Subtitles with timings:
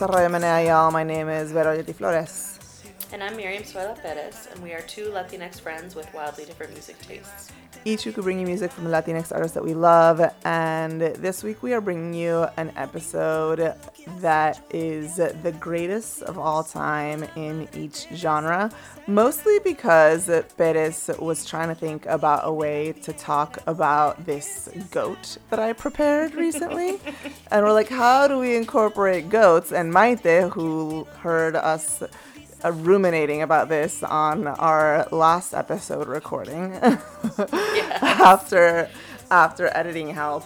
[0.00, 0.90] Radio Menea, y'all.
[0.90, 2.58] My name is Vero Bayetti Flores.
[3.12, 6.98] And I'm Miriam Suela Perez, and we are two Latinx friends with wildly different music
[7.00, 7.52] tastes.
[7.84, 11.62] Each week we bring you music from Latinx artists that we love, and this week
[11.62, 13.74] we are bringing you an episode
[14.18, 18.70] that is the greatest of all time in each genre,
[19.06, 25.38] mostly because Perez was trying to think about a way to talk about this goat
[25.50, 27.00] that I prepared recently.
[27.50, 29.72] and we're like, how do we incorporate goats?
[29.72, 32.02] And Maite, who heard us
[32.64, 36.74] uh, ruminating about this on our last episode recording
[38.00, 38.88] after
[39.30, 40.44] after editing help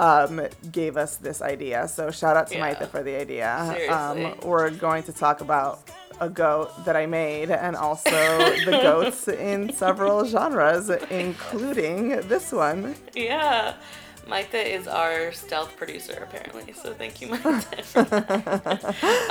[0.00, 0.40] um,
[0.72, 1.86] gave us this idea.
[1.86, 2.74] So shout out to Yeah.
[2.74, 3.50] Maite for the idea.
[3.90, 5.88] Um, we're going to talk about
[6.20, 8.10] a goat that I made and also
[8.64, 12.94] the goats in several genres, including this one.
[13.14, 13.74] Yeah.
[14.26, 16.72] Maite is our stealth producer, apparently.
[16.72, 17.94] So thank you, that.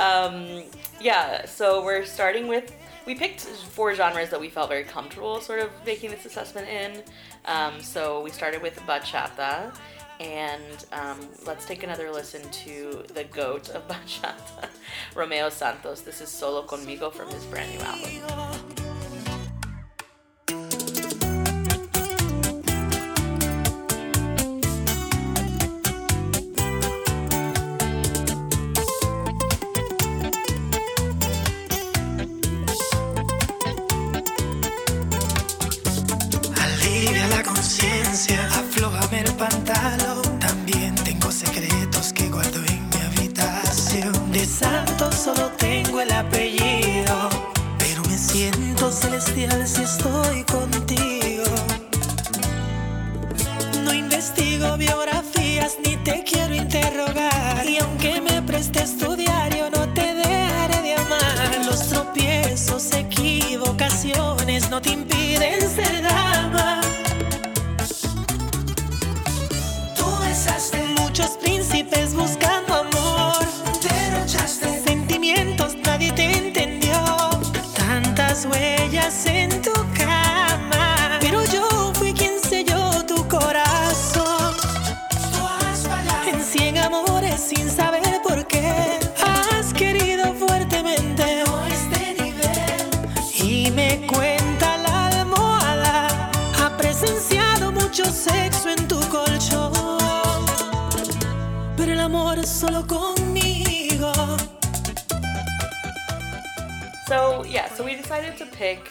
[0.00, 0.64] um,
[1.00, 2.76] yeah, so we're starting with.
[3.06, 7.02] We picked four genres that we felt very comfortable sort of making this assessment in.
[7.46, 9.72] Um, so we started with bachata.
[10.20, 14.68] And um, let's take another listen to the goat of bachata,
[15.14, 16.02] Romeo Santos.
[16.02, 18.69] This is Solo Conmigo from his brand new album.
[50.02, 50.49] Celestial
[103.20, 104.12] conmigo.
[107.06, 108.90] So yeah, so we decided to pick.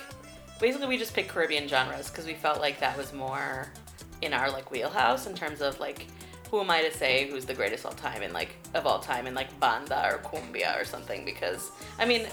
[0.59, 3.67] Basically, we just picked Caribbean genres because we felt like that was more
[4.21, 6.07] in our like wheelhouse in terms of like
[6.51, 9.27] who am I to say who's the greatest all time and like of all time
[9.27, 11.23] in like banda or cumbia or something?
[11.23, 12.27] Because I mean,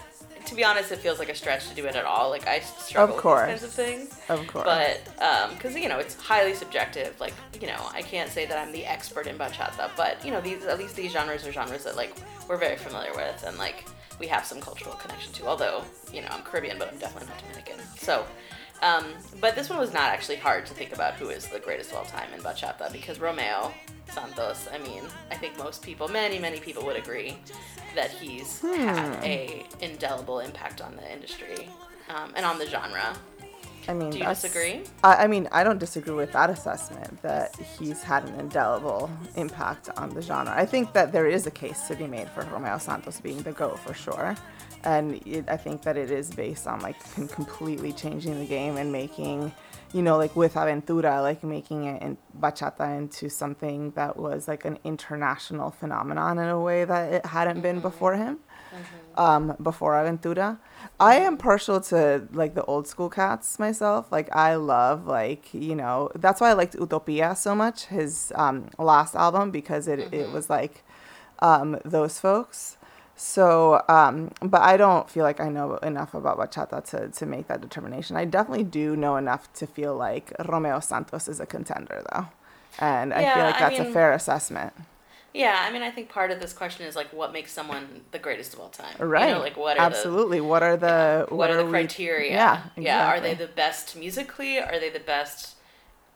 [0.47, 2.31] to be honest, it feels like a stretch to do it at all.
[2.31, 3.49] Like I struggle with course.
[3.49, 4.21] these kinds of things.
[4.29, 4.67] Of course.
[4.67, 7.19] Um, but because you know it's highly subjective.
[7.21, 10.41] Like you know I can't say that I'm the expert in bachata, but you know
[10.41, 12.15] these at least these genres are genres that like
[12.49, 13.85] we're very familiar with and like
[14.19, 15.47] we have some cultural connection to.
[15.47, 17.79] Although you know I'm Caribbean, but I'm definitely not Dominican.
[17.97, 18.25] So.
[18.83, 19.07] Um,
[19.41, 21.99] but this one was not actually hard to think about who is the greatest of
[21.99, 23.73] all time in bachata because Romeo
[24.11, 24.69] Santos.
[24.73, 27.39] I mean, I think most people, many many people would agree
[27.95, 31.69] that he's had a indelible impact on the industry
[32.09, 33.17] um, and on the genre.
[33.89, 34.83] I mean, Do you disagree?
[35.05, 39.89] I, I mean, I don't disagree with that assessment that he's had an indelible impact
[39.97, 40.53] on the genre.
[40.53, 43.53] I think that there is a case to be made for Romeo Santos being the
[43.53, 44.37] GOAT for sure.
[44.87, 48.77] And it, I think that it is based on like com- completely changing the game
[48.77, 49.53] and making,
[49.93, 54.65] you know, like with Aventura, like making it in bachata into something that was like
[54.65, 58.39] an international phenomenon in a way that it hadn't been before him
[59.17, 60.59] um, before Aventura.
[61.01, 64.13] I am partial to like the old school cats myself.
[64.13, 68.69] Like I love like you know that's why I liked Utopia so much, his um,
[68.79, 70.85] last album because it it was like
[71.41, 72.76] um, those folks.
[73.19, 77.49] So, um, but I don't feel like I know enough about bachata to, to make
[77.49, 78.15] that determination.
[78.17, 82.27] I definitely do know enough to feel like Romeo Santos is a contender, though,
[82.79, 84.75] and I feel Yeah, like I that's a fair assessment.
[85.33, 88.19] Yeah, I mean, I think part of this question is like, what makes someone the
[88.19, 88.95] greatest of all time?
[88.99, 89.29] Right?
[89.29, 90.41] You know, like what are Absolutely.
[90.41, 92.33] what are the the what, are the we- criteria?
[92.33, 92.63] Yeah.
[92.77, 93.07] yeah.
[93.09, 94.59] Are they the best musically?
[94.59, 95.56] Are they the best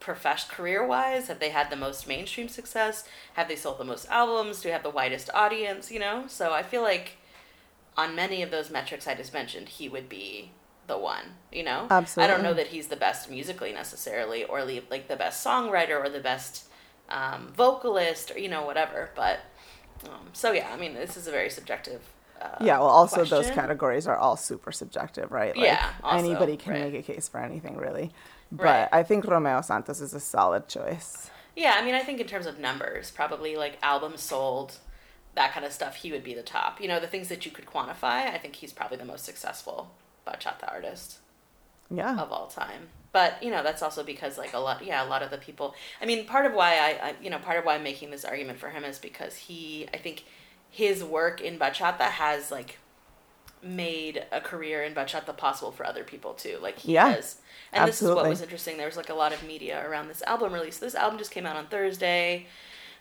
[0.01, 1.29] professional career wise?
[1.29, 3.05] Have they had the most mainstream success?
[3.35, 4.61] Have they sold the most albums?
[4.61, 5.91] Do they have the widest audience?
[5.91, 7.19] You know, so I feel like
[7.97, 10.51] on many of those metrics I just mentioned, he would be
[10.87, 11.35] the one.
[11.53, 15.47] You know, I don't know that he's the best musically necessarily, or like the best
[15.47, 16.65] songwriter or the best
[17.09, 19.11] um, vocalist or you know whatever.
[19.15, 19.41] But
[20.05, 22.03] um, so yeah, I mean this is a very subjective.
[22.41, 25.55] Uh, yeah, well, also those categories are all super subjective, right?
[25.55, 26.91] Like, Yeah, also, anybody can right.
[26.91, 28.13] make a case for anything, really.
[28.53, 28.89] But Right.
[28.93, 31.31] I think Romeo Santos is a solid choice.
[31.57, 34.79] Yeah, I mean, I think in terms of numbers, probably like albums sold,
[35.35, 36.81] that kind of stuff, he would be the top.
[36.81, 39.93] You know, the things that you could quantify, I think he's probably the most successful
[40.27, 41.19] bachata artist
[41.91, 42.17] Yeah.
[42.19, 42.89] of all time.
[43.13, 45.75] But you know, that's also because like a lot, yeah, a lot of the people.
[46.01, 48.25] I mean, part of why I, I, you know, part of why I'm making this
[48.25, 50.25] argument for him is because he, I think,
[50.71, 52.79] his work in bachata has like
[53.63, 56.59] made a career in bachata possible for other people too.
[56.61, 57.37] Like he Yeah, has,
[57.73, 58.77] and this is what was interesting.
[58.77, 60.79] There was like a lot of media around this album release.
[60.79, 62.47] This album just came out on Thursday,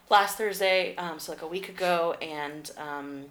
[0.10, 3.26] last Thursday, um, so like a week ago, and um,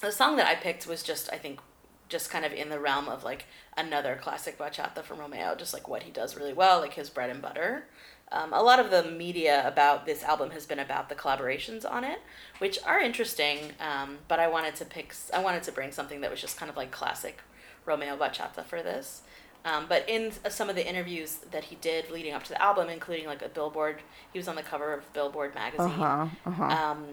[0.00, 1.60] the song that I picked was just I think
[2.08, 5.88] just kind of in the realm of like another classic bachata from Romeo, just like
[5.88, 7.84] what he does really well, like his bread and butter.
[8.30, 12.04] Um, a lot of the media about this album has been about the collaborations on
[12.04, 12.20] it,
[12.58, 13.72] which are interesting.
[13.80, 16.70] Um, but I wanted to pick, I wanted to bring something that was just kind
[16.70, 17.40] of like classic
[17.86, 19.22] Romeo bachata for this.
[19.64, 22.88] Um, but in some of the interviews that he did leading up to the album,
[22.88, 24.00] including like a Billboard,
[24.32, 26.28] he was on the cover of Billboard magazine Uh huh.
[26.46, 26.64] Uh huh.
[26.64, 27.04] um,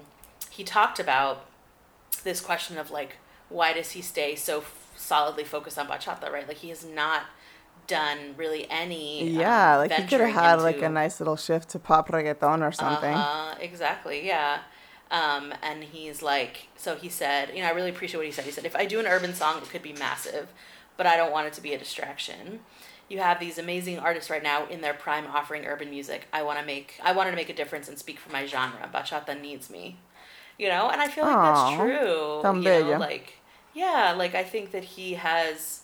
[0.49, 1.45] he talked about
[2.23, 3.17] this question of like
[3.49, 7.23] why does he stay so f- solidly focused on bachata right like he has not
[7.87, 11.69] done really any yeah, um, like he could have had like a nice little shift
[11.69, 13.13] to pop reggaeton or something.
[13.13, 14.59] uh-huh, exactly yeah.
[15.11, 18.45] Um, and he's like so he said you know i really appreciate what he said.
[18.45, 20.51] He said if i do an urban song it could be massive
[20.97, 22.61] but i don't want it to be a distraction.
[23.07, 26.27] You have these amazing artists right now in their prime offering urban music.
[26.33, 28.89] I want to make i wanted to make a difference and speak for my genre.
[28.93, 29.97] Bachata needs me.
[30.57, 33.33] You know and i feel like Aw, that's true tan you know, like
[33.75, 35.81] yeah like i think that he has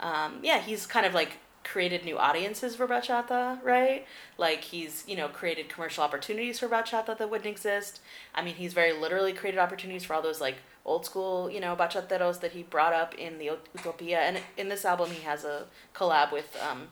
[0.00, 4.06] um, yeah he's kind of like created new audiences for bachata right?
[4.38, 8.00] Like he's you know created commercial opportunities for bachata that wouldn't exist.
[8.34, 11.76] I mean he's very literally created opportunities for all those like old school you know
[11.76, 14.20] bachateros that he brought up in the utopia.
[14.20, 16.88] And in this album he has a collab with um,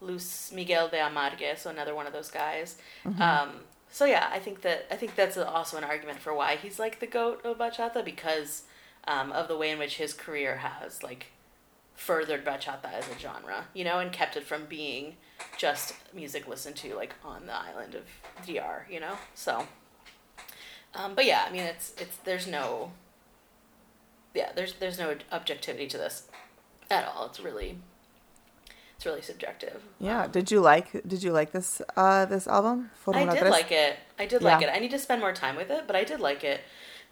[0.00, 2.76] Luis Miguel del Amargue, so another one of those guys.
[3.20, 3.50] Um,
[3.90, 7.00] so yeah, I think that I think that's also an argument for why he's like
[7.00, 8.62] the goat of bachata because
[9.08, 11.26] um, of the way in which his career has like
[11.96, 15.16] furthered bachata as a genre, you know, and kept it from being
[15.58, 18.04] just music listened to like on the island of
[18.46, 19.16] DR, you know.
[19.34, 19.66] So,
[20.94, 22.92] um, but yeah, I mean, it's it's there's no
[24.34, 26.28] yeah, there's there's no objectivity to this
[26.90, 27.26] at all.
[27.26, 27.78] It's really
[28.96, 29.82] it's really subjective.
[29.98, 30.26] Yeah.
[30.26, 32.90] Did you like Did you like this uh this album?
[33.12, 33.50] I did Tres?
[33.50, 33.98] like it.
[34.18, 34.70] I did like it.
[34.72, 36.60] I need to spend more time with it, but I did like it.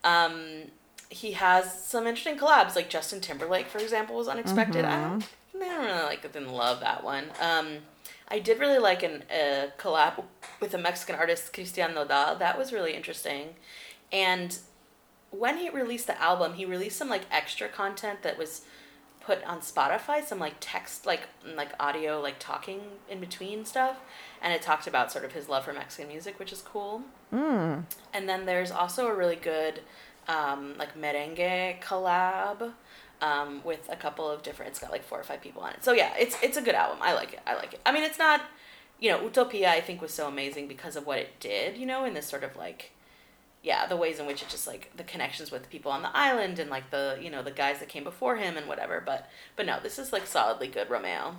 [0.02, 0.70] Um,
[1.08, 4.84] he has some interesting collabs, like Justin Timberlake, for example, was unexpected.
[4.84, 5.20] I don't,
[5.54, 5.62] Mm-hmm.
[5.62, 7.26] I don't really like, didn't love that one.
[7.40, 7.78] Um,
[8.26, 10.24] I did really like an a collab
[10.60, 12.36] with a Mexican artist, Christian Nodal.
[12.38, 13.50] That was really interesting,
[14.10, 14.58] and
[15.30, 18.62] when he released the album, he released some like extra content that was
[19.20, 23.98] put on Spotify, some like text, like like audio, like talking in between stuff,
[24.42, 27.02] and it talked about sort of his love for Mexican music, which is cool.
[27.32, 27.84] Mm.
[28.12, 29.80] And then there's also a really good
[30.28, 32.72] um, like merengue collab
[33.22, 34.70] um, with a couple of different.
[34.70, 35.84] It's got like four or five people on it.
[35.84, 36.98] So yeah, it's it's a good album.
[37.00, 37.40] I like it.
[37.46, 37.80] I like it.
[37.86, 38.42] I mean, it's not,
[39.00, 39.70] you know, Utopia.
[39.70, 41.76] I think was so amazing because of what it did.
[41.76, 42.90] You know, in this sort of like,
[43.62, 46.14] yeah, the ways in which it just like the connections with the people on the
[46.14, 49.02] island and like the you know the guys that came before him and whatever.
[49.04, 51.36] But but no, this is like solidly good Romeo.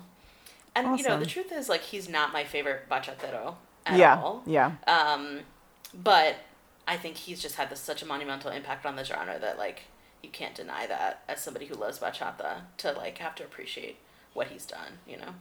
[0.74, 3.54] And you know, the truth is like he's not my favorite bachatero
[3.86, 4.20] at Yeah.
[4.20, 4.42] all.
[4.44, 4.72] Yeah.
[4.86, 5.40] Um,
[5.94, 6.36] but
[6.88, 9.82] I think he's just had this, such a monumental impact on the genre that like
[10.22, 13.96] you can't deny that as somebody who loves bachata to like have to appreciate
[14.34, 14.98] what he's done.
[15.06, 15.34] You know.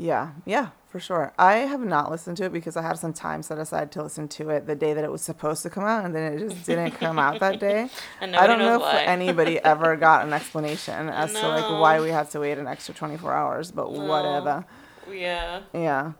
[0.00, 1.32] Yeah, yeah, for sure.
[1.36, 4.28] I have not listened to it because I had some time set aside to listen
[4.28, 6.64] to it the day that it was supposed to come out, and then it just
[6.66, 7.88] didn't come out that day.
[8.20, 12.00] And I don't know knows if anybody ever got an explanation as to like why
[12.00, 14.04] we had to wait an extra 24 hours, but No.
[14.04, 14.64] whatever.
[15.10, 15.62] Yeah.
[15.72, 16.12] Yeah.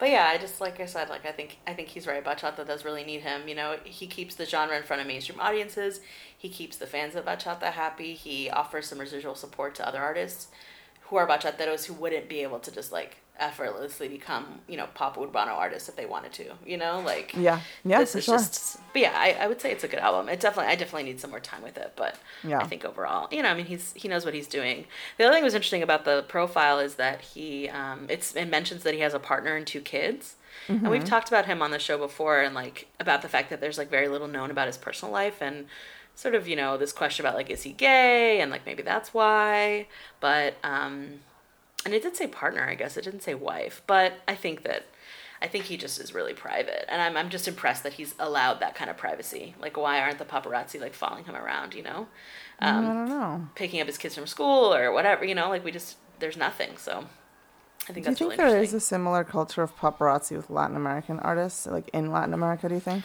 [0.00, 2.24] But yeah, I just like I said, like I think I think he's right.
[2.24, 3.46] Bachata does really need him.
[3.46, 6.00] You know, he keeps the genre in front of mainstream audiences.
[6.36, 8.14] He keeps the fans of bachata happy.
[8.14, 10.48] He offers some residual support to other artists
[11.02, 15.16] who are bachateros who wouldn't be able to just like effortlessly become you know pop
[15.16, 16.52] urbano artists if they wanted to.
[16.66, 17.62] You know, like Yeah.
[17.84, 18.48] Yeah, this for is sure.
[18.48, 18.78] just.
[18.92, 20.28] But yeah, I, I would say it's a good album.
[20.28, 22.60] It definitely I definitely need some more time with it, but Yeah.
[22.60, 24.86] I think overall, you know, I mean, he's he knows what he's doing.
[25.18, 28.46] The other thing that was interesting about the profile is that he um, it's it
[28.46, 30.36] mentions that he has a partner and two kids.
[30.84, 30.90] And Mm-hmm.
[30.90, 33.78] we've talked about him on the show before and like about the fact that there's
[33.78, 35.66] like very little known about his personal life and
[36.14, 39.12] sort of, you know, this question about like is he gay and like maybe that's
[39.14, 39.86] why.
[40.20, 41.20] But um
[41.84, 42.96] and it did say partner, I guess.
[42.96, 44.86] It didn't say wife, but I think that
[45.42, 48.60] I think he just is really private, and I'm I'm just impressed that he's allowed
[48.60, 49.54] that kind of privacy.
[49.60, 51.74] Like, why aren't the paparazzi like following him around?
[51.74, 52.08] You know,
[52.60, 53.48] um, I don't know.
[53.54, 55.24] picking up his kids from school or whatever.
[55.24, 56.76] You know, like we just there's nothing.
[56.76, 57.06] So
[57.88, 60.76] I think Do you think really there is a similar culture of paparazzi with Latin
[60.76, 62.68] American artists, like in Latin America?
[62.68, 63.04] Do you think?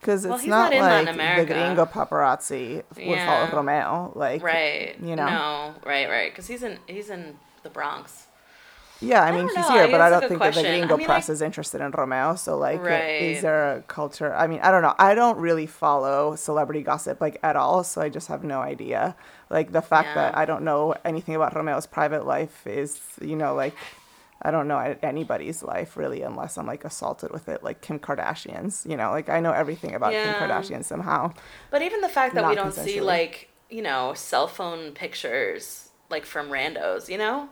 [0.00, 3.26] Because it's Well, not, not like the gringo paparazzi would Yeah.
[3.26, 4.96] follow Romeo, like right?
[5.02, 6.30] You know, No, right, right.
[6.30, 8.26] Because he's in he's in the Bronx.
[9.00, 9.22] yeah.
[9.22, 10.64] I I mean, he's know, here, but I don't think good that the question.
[10.80, 12.34] gringo I mean, press I- is interested in Romeo.
[12.34, 13.22] So, like, Right.
[13.22, 14.34] is there a culture?
[14.34, 14.94] I mean, I don't know.
[14.98, 19.14] I don't really follow celebrity gossip like at all, so I just have no idea.
[19.50, 23.54] Like the fact that I don't know anything about Romeo's private life is, you know,
[23.54, 23.74] like.
[24.40, 28.86] I don't know anybody's life really unless I'm like assaulted with it, like Kim Kardashian's.
[28.88, 30.38] You know, like I know everything about Kim Yeah.
[30.38, 31.32] Kardashian somehow.
[31.72, 36.24] But even the fact that we don't see like you know cell phone pictures like
[36.24, 37.48] from randos, you know,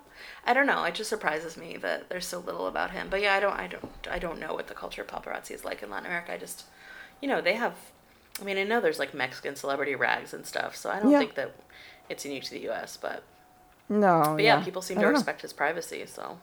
[0.47, 0.83] I don't know.
[0.85, 3.09] It just surprises me that there's so little about him.
[3.11, 5.65] But yeah, I don't, I don't, I don't know what the culture of paparazzi is
[5.65, 6.33] like in Latin America.
[6.33, 6.65] I just,
[7.21, 7.75] you know, they have.
[8.41, 11.19] I mean, I know there's like Mexican celebrity rags and stuff, so I don't Yeah.
[11.21, 11.55] think that
[12.09, 12.97] it's unique to the U.S.
[12.97, 13.23] But
[13.89, 15.19] No, but yeah, people seem I to don't know.
[15.19, 16.39] respect his privacy, so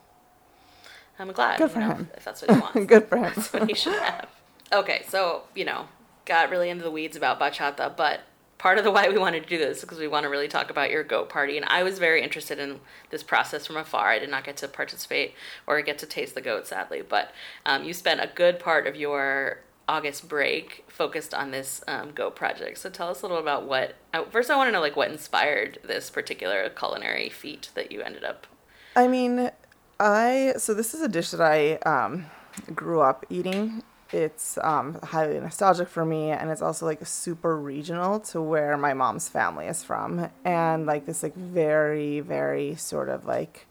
[1.19, 1.59] I'm glad.
[1.59, 2.09] Good for know, him.
[2.15, 2.85] If that's what he wants.
[2.87, 3.31] Good for him.
[3.35, 4.27] That's what he should have.
[4.71, 5.87] Okay, so, you know,
[6.25, 8.21] got really into the weeds about bachata, but
[8.63, 10.47] part of the why we wanted to do this is because we want to really
[10.47, 11.57] talk about your goat party.
[11.57, 12.79] And I was very interested in
[13.09, 14.07] this process from afar.
[14.07, 15.33] I did not get to participate
[15.67, 17.03] or get to taste the goat, sadly.
[17.07, 17.33] But
[17.65, 22.37] um, you spent a good part of your August break focused on this um, goat
[22.37, 22.77] project.
[22.77, 23.95] So tell us a little about what.
[24.31, 28.23] First, I want to know like what inspired this particular culinary feat that you ended
[28.23, 28.47] up.
[28.95, 29.51] I mean,
[29.99, 32.27] I so this is a dish that I um,
[32.73, 33.83] grew up eating.
[34.13, 38.93] It's um, highly nostalgic for me, and it's also like super regional to where my
[38.93, 43.65] mom's family is from, and like this like very very sort of like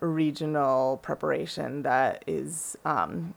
[0.00, 3.34] regional preparation that is um,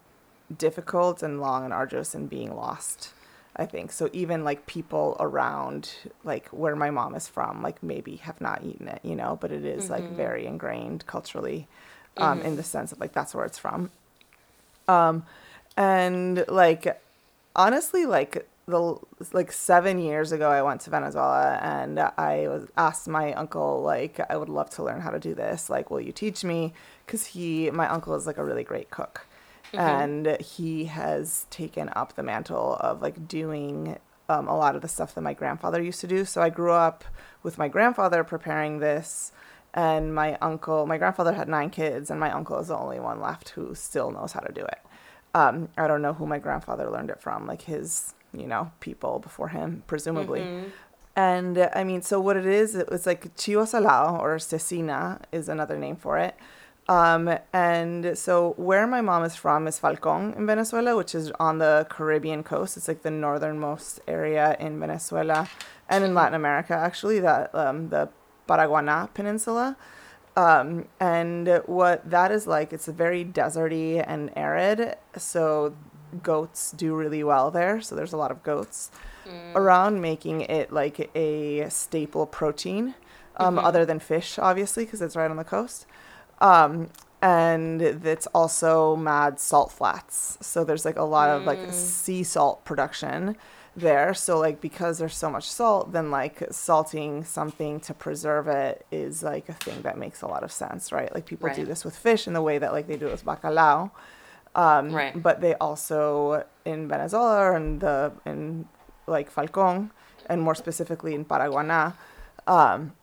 [0.58, 3.12] difficult and long and arduous and being lost.
[3.58, 4.10] I think so.
[4.14, 5.94] Even like people around
[6.24, 9.38] like where my mom is from, like maybe have not eaten it, you know.
[9.40, 11.68] But it is, like very ingrained culturally,
[12.18, 13.92] um, in the sense of like that's where it's from.
[14.88, 15.26] Um,
[15.78, 17.02] and like
[17.56, 18.98] honestly, like the
[19.32, 24.20] like seven years ago, I went to Venezuela and I was asked my uncle like
[24.30, 25.70] I would love to learn how to do this.
[25.70, 26.74] Like, will you teach me?
[27.06, 29.28] Because he, my uncle, is like a really great cook
[29.74, 33.98] and he has taken up the mantle of like doing
[34.30, 36.26] um, a lot of the stuff that my grandfather used to do.
[36.26, 37.04] So I grew up
[37.44, 39.32] with my grandfather preparing this,
[39.74, 40.86] and my uncle.
[40.86, 44.10] My grandfather had nine kids, and my uncle is the only one left who still
[44.10, 44.80] knows how to do it.
[45.40, 49.14] Um, I don't know who my grandfather learned it from, like his, you know, people
[49.20, 50.42] before him, presumably.
[51.16, 55.02] And uh, I mean, so what it is, it was like chivo salao or cecina
[55.32, 56.36] is another name for it.
[56.88, 61.58] Um, and so where my mom is from is Falcon in Venezuela, which is on
[61.58, 62.78] the Caribbean coast.
[62.78, 65.50] It's like the northernmost area in Venezuela
[65.90, 68.04] and in Latin America, actually, that um, the
[68.48, 69.76] Paraguana Peninsula.
[70.38, 74.96] Um, and what that is like, it's very deserty and arid.
[75.18, 75.76] So
[76.22, 77.82] goats do really well there.
[77.82, 78.92] So there's a lot of goats
[79.56, 82.96] around, making it like a staple protein,
[83.38, 85.86] um, other than fish, obviously, because it's right on the coast.
[86.40, 86.90] Um,
[87.22, 90.38] and it's also mad salt flats.
[90.42, 93.36] So there's like a lot of like sea salt production
[93.76, 94.14] there.
[94.14, 99.24] So like because there's so much salt, then like salting something to preserve it is
[99.24, 101.14] like a thing that makes a lot of sense, right?
[101.14, 103.26] Like people do this with fish in the way that like they do it with
[103.26, 103.92] bacalao.
[104.56, 105.22] Um, Right.
[105.22, 108.68] But they also in Venezuela and the in
[109.08, 109.92] like Falcon
[110.28, 111.94] and more specifically in Paraguana,
[112.48, 112.94] um,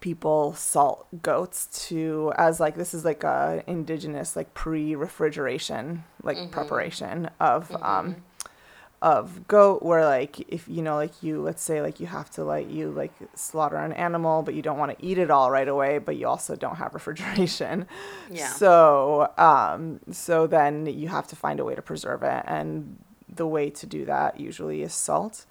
[0.00, 7.30] people salt goats to as like this is like a indigenous like pre-refrigeration like preparation
[7.38, 8.16] of um
[9.02, 12.44] of goat where like if you know like you let's say like you have to
[12.44, 15.66] like you like slaughter an animal but you don't want to eat it all right
[15.66, 17.86] away but you also don't have refrigeration.
[18.30, 18.48] Yeah.
[18.48, 22.96] so um so then you have to find a way to preserve it and
[23.28, 25.46] the way to do that usually is salt.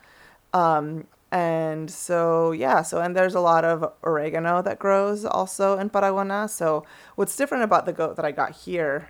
[0.53, 5.89] Um and so yeah so and there's a lot of oregano that grows also in
[5.89, 6.49] paraguana.
[6.49, 9.09] So what's different about the goat that i got here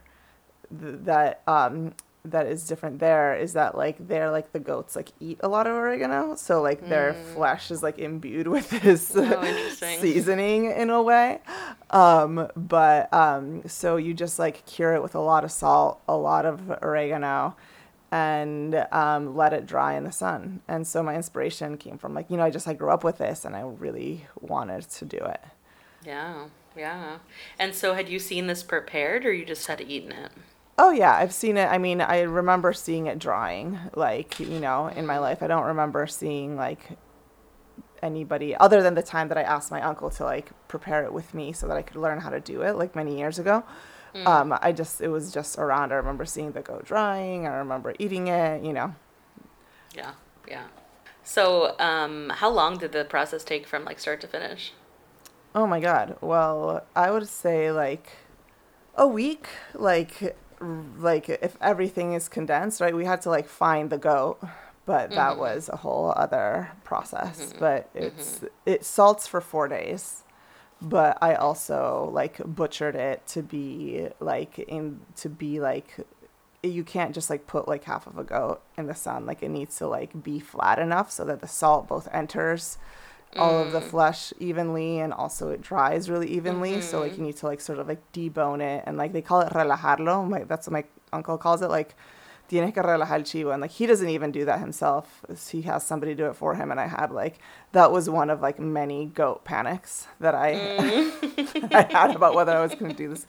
[0.79, 1.93] th- that um
[2.23, 5.67] that is different there is that like they're like the goats like eat a lot
[5.67, 6.35] of oregano.
[6.35, 9.65] So like their flesh is like imbued with this Oh,
[9.99, 11.39] seasoning in a way.
[11.89, 16.15] Um but um so you just like cure it with a lot of salt a
[16.15, 17.55] lot of oregano
[18.11, 20.59] and um, let it dry in the sun.
[20.67, 23.17] And so my inspiration came from like you know i just i grew up with
[23.19, 25.41] this and i really wanted to do it.
[26.05, 27.19] Yeah, yeah.
[27.59, 30.31] And so, had you seen this prepared, or you just had eaten it?
[30.83, 31.67] Oh yeah, I've seen it.
[31.67, 35.43] I mean, I remember seeing it drawing, like you know, in my life.
[35.43, 36.97] I don't remember seeing like
[38.01, 41.35] anybody other than the time that I asked my uncle to like prepare it with
[41.35, 43.63] me so that I could learn how to do it, like many years ago.
[44.25, 45.91] Um, I just it was just around.
[45.91, 47.45] I remember seeing the goat drying.
[47.45, 48.63] I remember eating it.
[48.63, 48.95] You know.
[49.95, 50.13] Yeah,
[50.47, 50.65] yeah.
[51.23, 54.73] So, um, how long did the process take from like start to finish?
[55.53, 56.17] Oh my god.
[56.21, 58.13] Well, I would say like
[58.95, 59.47] a week.
[59.75, 62.95] Like like if everything is condensed, right?
[62.95, 64.39] We had to like find the goat,
[64.85, 65.39] but that mm-hmm.
[65.39, 67.41] was a whole other process.
[67.41, 67.59] Mm-hmm.
[67.59, 68.05] But mm-hmm.
[68.05, 70.23] it's it salts for 4 days.
[70.81, 76.05] But I also like butchered it to be like in to be like
[76.63, 79.49] you can't just like put like half of a goat in the sun like it
[79.49, 82.77] needs to like be flat enough so that the salt both enters
[83.37, 83.83] all of the mm.
[83.83, 87.25] flesh evenly and also it dries really evenly so like you mm-hmm.
[87.27, 90.43] need to like sort of like debone it and like they call it relajarlo my,
[90.43, 90.83] that's what my
[91.13, 91.95] uncle calls it like
[92.49, 95.85] tienes que relajar el chivo and like he doesn't even do that himself he has
[95.85, 97.39] somebody do it for him and i had like
[97.71, 100.49] that was one of like many goat panics that i
[101.71, 103.25] i had about whether i was going to do this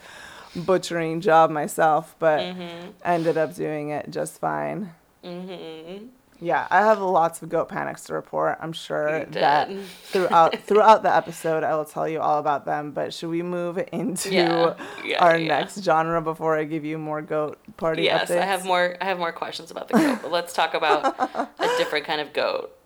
[0.57, 2.91] butchering job myself but mm-hmm.
[3.05, 4.93] ended up doing it just fine
[5.25, 6.07] mm-hmm.
[6.43, 8.59] Yeah, I have lots of goat panics to report.
[8.61, 9.71] I'm sure that
[10.05, 12.91] throughout throughout the episode, I will tell you all about them.
[12.91, 15.47] But should we move into Yeah, yeah, our yeah.
[15.61, 18.41] next genre before I give you more goat party Yes, updates?
[18.43, 18.97] I have more.
[19.01, 22.33] I have more questions about the goat, but let's talk about a different kind of
[22.33, 22.77] goat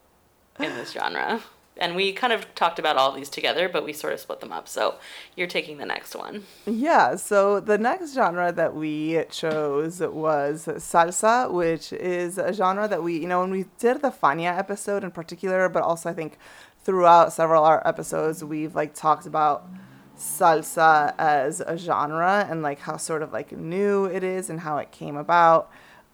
[0.60, 1.40] in this genre.
[1.78, 4.52] And we kind of talked about all these together, but we sort of split them
[4.52, 4.66] up.
[4.66, 4.94] So
[5.36, 6.44] you're taking the next one.
[6.64, 13.02] Yeah, so the next genre that we chose was salsa, which is a genre that
[13.02, 16.38] we, you know, when we did the Fania episode in particular, but also I think
[16.82, 19.68] throughout several of our episodes, we've like talked about
[20.16, 24.78] salsa as a genre and like how sort of like new it is and how
[24.78, 25.70] it came about.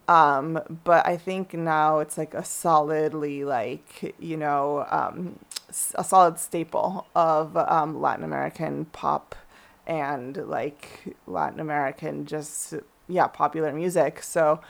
[0.08, 5.38] Um, but I think now it's like a solidly like, you know, um,
[5.94, 9.34] a solid staple of um, Latin American pop
[9.86, 12.74] and like Latin American just
[13.08, 14.22] yeah popular music.
[14.22, 14.60] So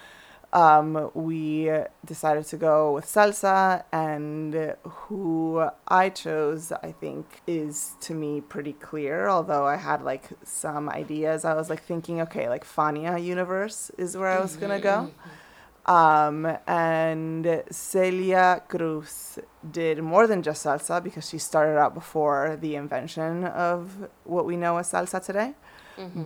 [0.52, 1.70] um, we
[2.04, 8.74] decided to go with salsa, and who I chose, I think, is to me pretty
[8.74, 9.28] clear.
[9.28, 14.14] Although I had like some ideas, I was like thinking, okay, like Fania universe is
[14.16, 15.10] where I was gonna go.
[15.84, 22.76] Um, and Celia Cruz did more than just salsa because she started out before the
[22.76, 25.54] invention of what we know as salsa today.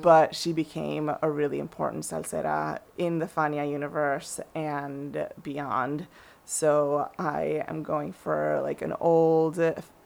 [0.03, 6.07] But she became a really important salsera in the Fania universe and beyond.
[6.45, 9.59] So I am going for like an old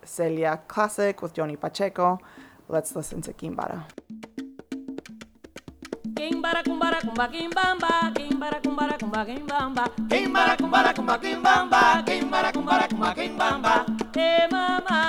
[0.04, 2.18] Celia classic with Johnny Pacheco.
[2.68, 3.84] Let's listen to Quimbara.
[6.20, 13.14] Kimbara kumbara kumba kimbamba, kimbara kumbara kumba kimbamba, Kimbara, kumbara, kumba, kimbamba, kimbara, kumbara, kumba,
[13.16, 13.74] kimbamba.
[14.20, 15.00] eh mama,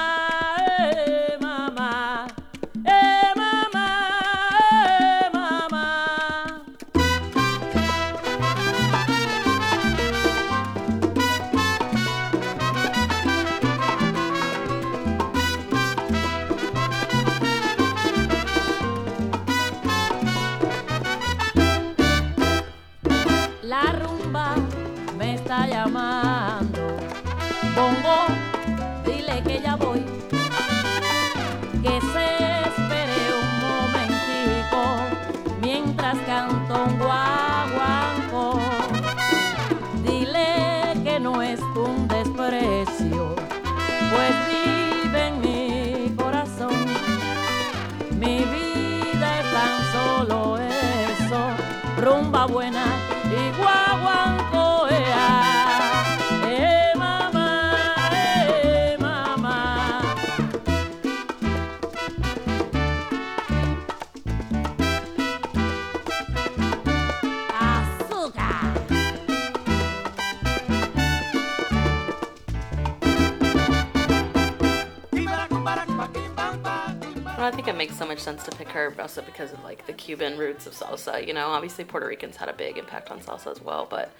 [78.72, 81.26] her, also because of like the Cuban roots of salsa.
[81.26, 84.12] You know, obviously Puerto Ricans had a big impact on salsa as well, but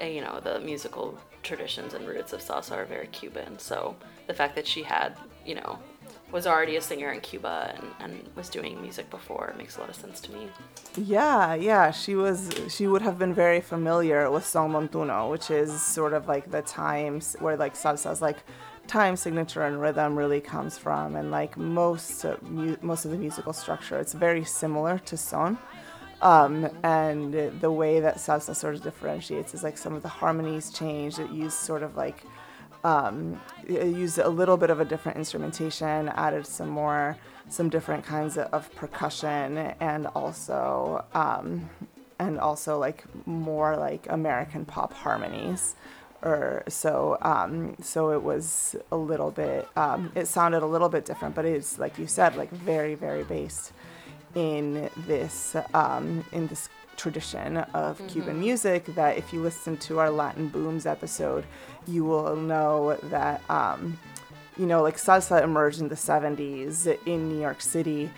[0.00, 3.58] uh, you know the musical traditions and roots of salsa are very Cuban.
[3.58, 5.78] So the fact that she had, you know,
[6.32, 9.88] was already a singer in Cuba and, and was doing music before makes a lot
[9.88, 10.48] of sense to me.
[10.96, 12.50] Yeah, yeah, she was.
[12.68, 16.62] She would have been very familiar with son montuno, which is sort of like the
[16.62, 18.38] times where like salsa's like
[18.94, 23.52] time signature and rhythm really comes from, and like most mu- most of the musical
[23.52, 25.58] structure, it's very similar to son.
[26.22, 26.54] Um,
[26.84, 31.18] and the way that salsa sort of differentiates is like some of the harmonies change.
[31.18, 32.22] It used sort of like
[32.84, 37.16] um, used a little bit of a different instrumentation, added some more,
[37.48, 41.68] some different kinds of, of percussion, and also um,
[42.20, 45.74] and also like more like American pop harmonies.
[46.24, 49.68] Or so um, so it was a little bit.
[49.76, 53.24] Um, it sounded a little bit different, but it's like you said, like very very
[53.24, 53.72] based
[54.34, 60.10] in this um, in this tradition of Cuban music that if you listen to our
[60.10, 61.44] Latin Booms episode,
[61.86, 63.98] you will know that um,
[64.56, 68.10] you know like salsa emerged in the 70s in New York City.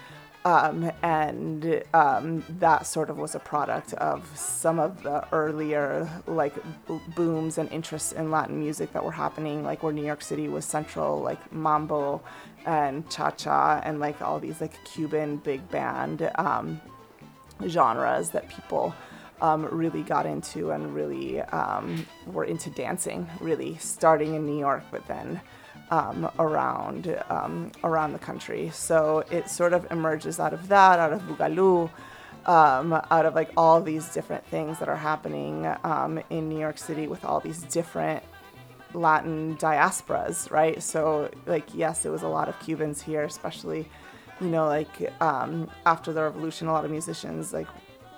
[0.46, 6.54] Um, and um, that sort of was a product of some of the earlier like
[6.87, 10.46] b- booms and interests in Latin music that were happening, like where New York City
[10.46, 12.22] was central, like mambo
[12.64, 16.80] and cha cha, and like all these like Cuban big band um,
[17.66, 18.94] genres that people
[19.40, 24.85] um, really got into and really um, were into dancing, really starting in New York,
[24.92, 25.40] but then
[25.90, 28.70] um, around um, around the country.
[28.72, 31.90] So it sort of emerges out of that, out of Boogaloo,
[32.46, 36.79] um, out of like all these different things that are happening um, in New York
[36.79, 38.22] City with all these different
[38.94, 40.83] Latin diasporas, right?
[40.83, 43.88] So like yes, it was a lot of Cubans here, especially
[44.40, 47.68] you know like um, after the revolution, a lot of musicians like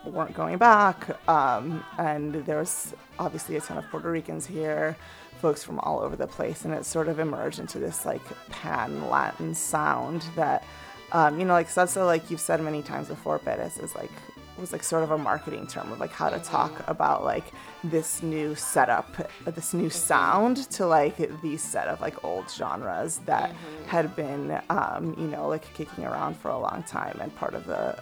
[0.05, 4.97] weren't going back, um, and there was obviously a ton of Puerto Ricans here,
[5.39, 9.09] folks from all over the place, and it sort of emerged into this like pan
[9.09, 10.65] Latin sound that
[11.13, 14.11] um, you know like salsa, like you've said many times before, Perez is like
[14.59, 17.53] was like sort of a marketing term of like how to talk about like
[17.85, 19.09] this new setup,
[19.47, 23.55] uh, this new sound to like these set of like old genres that
[23.87, 27.67] had been um, you know like kicking around for a long time and part of
[27.67, 27.97] the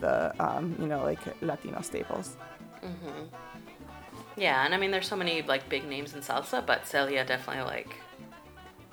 [0.00, 2.36] the um, you know like Latino staples.
[4.36, 7.64] Yeah, and I mean, there's so many like big names in salsa, but Celia definitely
[7.64, 7.94] like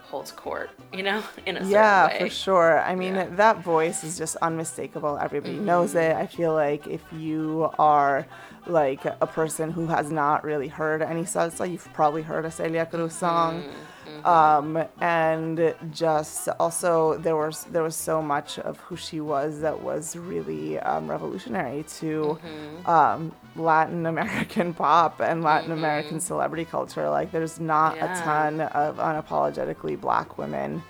[0.02, 2.80] holds court, you know, in a certain Yeah, for sure.
[2.82, 3.26] I mean, Yeah.
[3.26, 3.36] Mm-hmm.
[3.38, 5.18] that voice is just unmistakable.
[5.22, 6.16] Everybody knows it.
[6.16, 8.26] I feel like if you are
[8.68, 12.86] like a person who has not really heard any salsa, you've probably heard a Celia
[12.86, 13.64] Cruz song.
[13.64, 14.26] Mm-hmm.
[14.26, 19.80] Um, and just also there was there was so much of who she was that
[19.82, 22.90] was really um, revolutionary to Mm-hmm.
[22.90, 27.10] um, Latin American pop and Latin American celebrity culture.
[27.10, 28.06] Like, there's not Mm-hmm.
[28.06, 28.20] Yeah.
[28.22, 30.84] a ton of unapologetically black women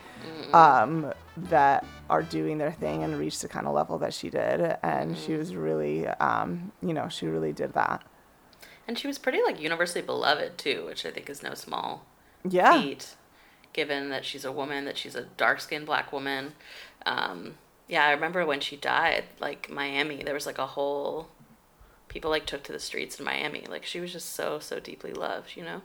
[0.54, 4.78] um, that are doing their thing and reach the kind of level that she did.
[4.84, 5.38] And she Mm-hmm.
[5.39, 8.04] was really, um, you know, she really did that.
[8.88, 12.06] And she was pretty like universally beloved too, which I think is no small
[12.50, 12.82] Yeah.
[12.82, 13.15] feat,
[13.74, 16.54] given that she's a woman, that she's a dark skinned black woman.
[17.06, 17.56] Um,
[17.88, 21.30] yeah, I remember when she died, like Miami, there was like a whole
[22.10, 23.65] people like took to the streets in Miami.
[23.69, 25.82] Like she was just so so deeply loved, you know.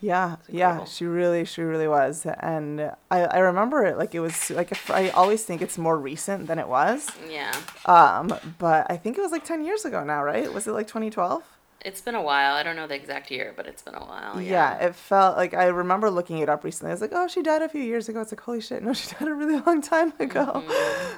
[0.00, 4.50] Yeah, yeah, she really, she really was, and I, I remember it like it was
[4.50, 7.54] like if, I always think it's more recent than it was, Yeah,
[7.86, 10.52] um, but I think it was like ten years ago now, right?
[10.52, 11.44] Was it like 2012?
[11.84, 12.54] it's been a while.
[12.54, 14.40] I don't know the exact year, but it's been a while.
[14.40, 14.78] yeah.
[14.78, 16.90] Yeah, it felt like I remember looking it up recently.
[16.90, 18.20] I was like, oh, she died a few years ago.
[18.20, 20.62] It's like, holy shit, no, she died a really long time ago.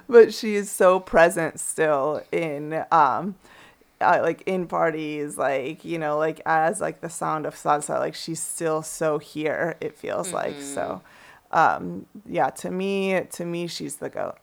[0.08, 3.34] But she is so present still in, um,
[4.04, 7.98] uh, like in parties, like you know, like as like the sound of salsa.
[7.98, 9.76] Like she's still so here.
[9.80, 11.02] It feels like so.
[11.50, 14.38] Um, yeah, to me, to me, she's the goat.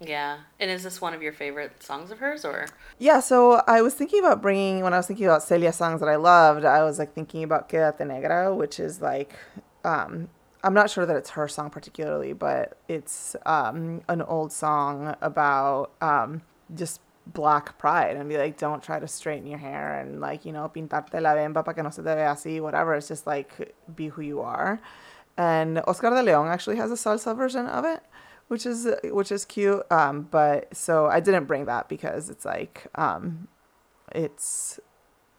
[0.00, 0.38] yeah.
[0.58, 2.66] And is this one of your favorite songs of hers, or?
[2.98, 6.08] Yeah, so I was thinking about bringing, when I was thinking about Celia songs that
[6.08, 9.34] I loved, I was like thinking about Quédate Negra, which is like,
[9.84, 10.28] um,
[10.64, 15.92] I'm not sure that it's her song particularly, but it's um, an old song about
[16.00, 16.42] um,
[16.74, 17.00] just
[17.32, 20.70] black pride and be like, don't try to straighten your hair and like, you know,
[20.74, 22.94] pintarte la bemba para que no se te vea así, whatever.
[22.94, 24.80] It's just like, be who you are.
[25.36, 28.02] And Oscar D'León actually has a salsa version of it,
[28.48, 29.82] which is which is cute.
[29.90, 33.48] Um, but so I didn't bring that because it's like um,
[34.12, 34.80] it's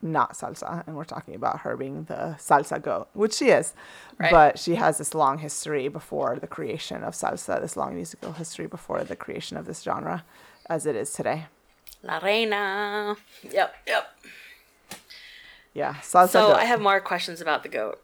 [0.01, 3.73] not salsa, and we're talking about her being the salsa goat, which she is.
[4.17, 4.31] Right.
[4.31, 8.65] But she has this long history before the creation of salsa, this long musical history
[8.67, 10.25] before the creation of this genre,
[10.67, 11.45] as it is today.
[12.03, 13.15] La Reina.
[13.49, 14.15] Yep, yep.
[15.73, 16.29] Yeah, salsa.
[16.29, 16.57] So goat.
[16.57, 18.01] I have more questions about the goat.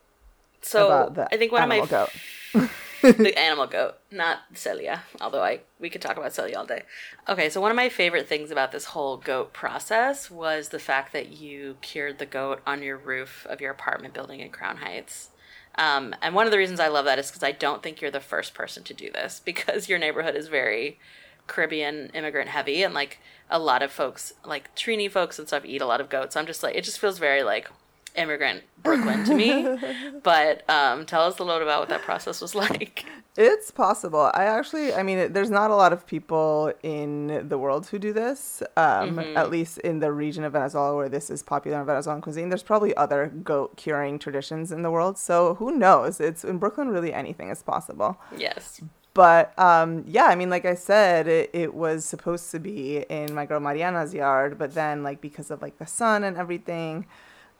[0.61, 2.69] So the I think one of my animal goat.
[3.01, 5.03] the animal goat, not Celia.
[5.21, 6.83] Although I we could talk about Celia all day.
[7.27, 11.13] Okay, so one of my favorite things about this whole goat process was the fact
[11.13, 15.29] that you cured the goat on your roof of your apartment building in Crown Heights.
[15.75, 18.09] Um, and one of the reasons I love that is because I don't think you're
[18.09, 20.99] the first person to do this because your neighborhood is very
[21.47, 25.81] Caribbean immigrant heavy, and like a lot of folks, like Trini folks and stuff, eat
[25.81, 26.33] a lot of goat.
[26.33, 27.69] So I'm just like, it just feels very like
[28.17, 29.77] immigrant Brooklyn to me.
[30.23, 33.05] but um, tell us a little about what that process was like.
[33.39, 34.31] It's possible.
[34.33, 38.11] I actually, I mean, there's not a lot of people in the world who do
[38.11, 42.21] this, um, at least in the region of Venezuela where this is popular in Venezuelan
[42.21, 42.49] cuisine.
[42.49, 45.19] There's probably other goat curing traditions in the world.
[45.19, 46.19] So who knows?
[46.19, 48.17] It's in Brooklyn, really anything is possible.
[48.35, 48.81] Yes.
[49.17, 53.33] But um, yeah, I mean, like I said, it, it was supposed to be in
[53.33, 57.07] my girl Mariana's yard, but then, like, because of like the sun and everything,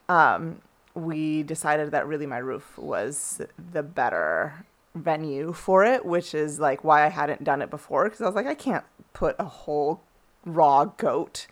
[0.08, 0.62] um,
[0.94, 6.84] we decided that really my roof was the better venue for it, which is like
[6.84, 10.02] why I hadn't done it before because I was like, I can't put a whole
[10.46, 11.48] raw goat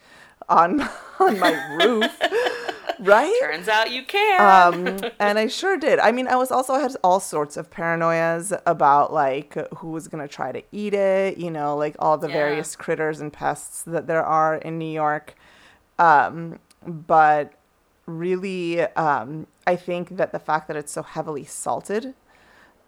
[0.49, 0.81] on
[1.19, 2.11] on my roof,
[2.99, 3.33] right?
[3.41, 4.41] Turns out you can.
[4.41, 5.99] Um, and I sure did.
[5.99, 10.07] I mean, I was also I had all sorts of paranoias about like who was
[10.07, 12.33] gonna try to eat it, you know, like all the Yeah.
[12.33, 15.35] various critters and pests that there are in New York.
[15.99, 17.53] Um, but
[18.05, 22.13] really, um, I think that the fact that it's so heavily salted,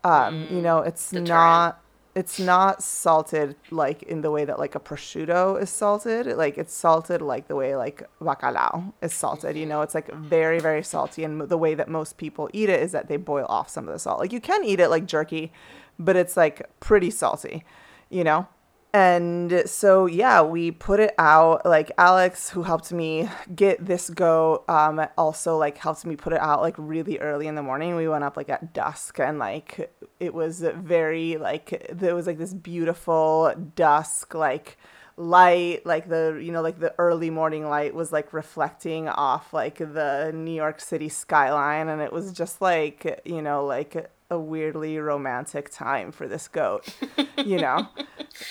[0.03, 1.29] um, you know, it's deterrent.
[1.29, 1.81] not
[2.17, 6.25] it's not salted like in the way that like a prosciutto is salted.
[6.25, 9.55] Like it's salted like the way like bacalao is salted.
[9.55, 9.83] You know, mm-hmm.
[9.83, 13.07] it's like very very salty, and the way that most people eat it is that
[13.07, 14.19] they boil off some of the salt.
[14.19, 15.51] Like you can eat it like jerky,
[15.99, 17.63] but it's like pretty salty.
[18.09, 18.47] You know.
[18.93, 21.65] And so yeah, we put it out.
[21.65, 26.39] Like Alex, who helped me get this go, um, also like helped me put it
[26.39, 27.95] out like really early in the morning.
[27.95, 32.37] We went up like at dusk, and like it was very like there was like
[32.37, 34.77] this beautiful dusk like
[35.19, 39.79] light like the you know like the early morning light was like reflecting off like
[39.79, 44.97] the New York City skyline and it was just like you know like a weirdly
[44.99, 46.85] romantic time for this goat
[47.45, 47.87] you know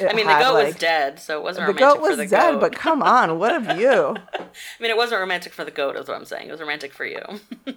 [0.01, 2.53] I mean, the goat was dead, so it wasn't the romantic goat was the dead
[2.55, 2.61] goat.
[2.61, 4.17] but come on what of you?
[4.35, 4.49] I
[4.81, 6.49] mean, it wasn't romantic for the goat, is what I'm saying.
[6.49, 7.21] It was romantic for you.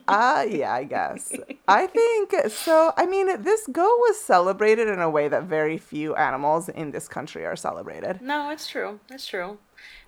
[0.07, 1.31] Ah, yeah, I guess.
[1.67, 2.93] I think so.
[2.97, 7.07] I mean, this goat was celebrated in a way that very few animals in this
[7.07, 8.21] country are celebrated.
[8.21, 8.99] no, it's true.
[9.11, 9.59] It's true.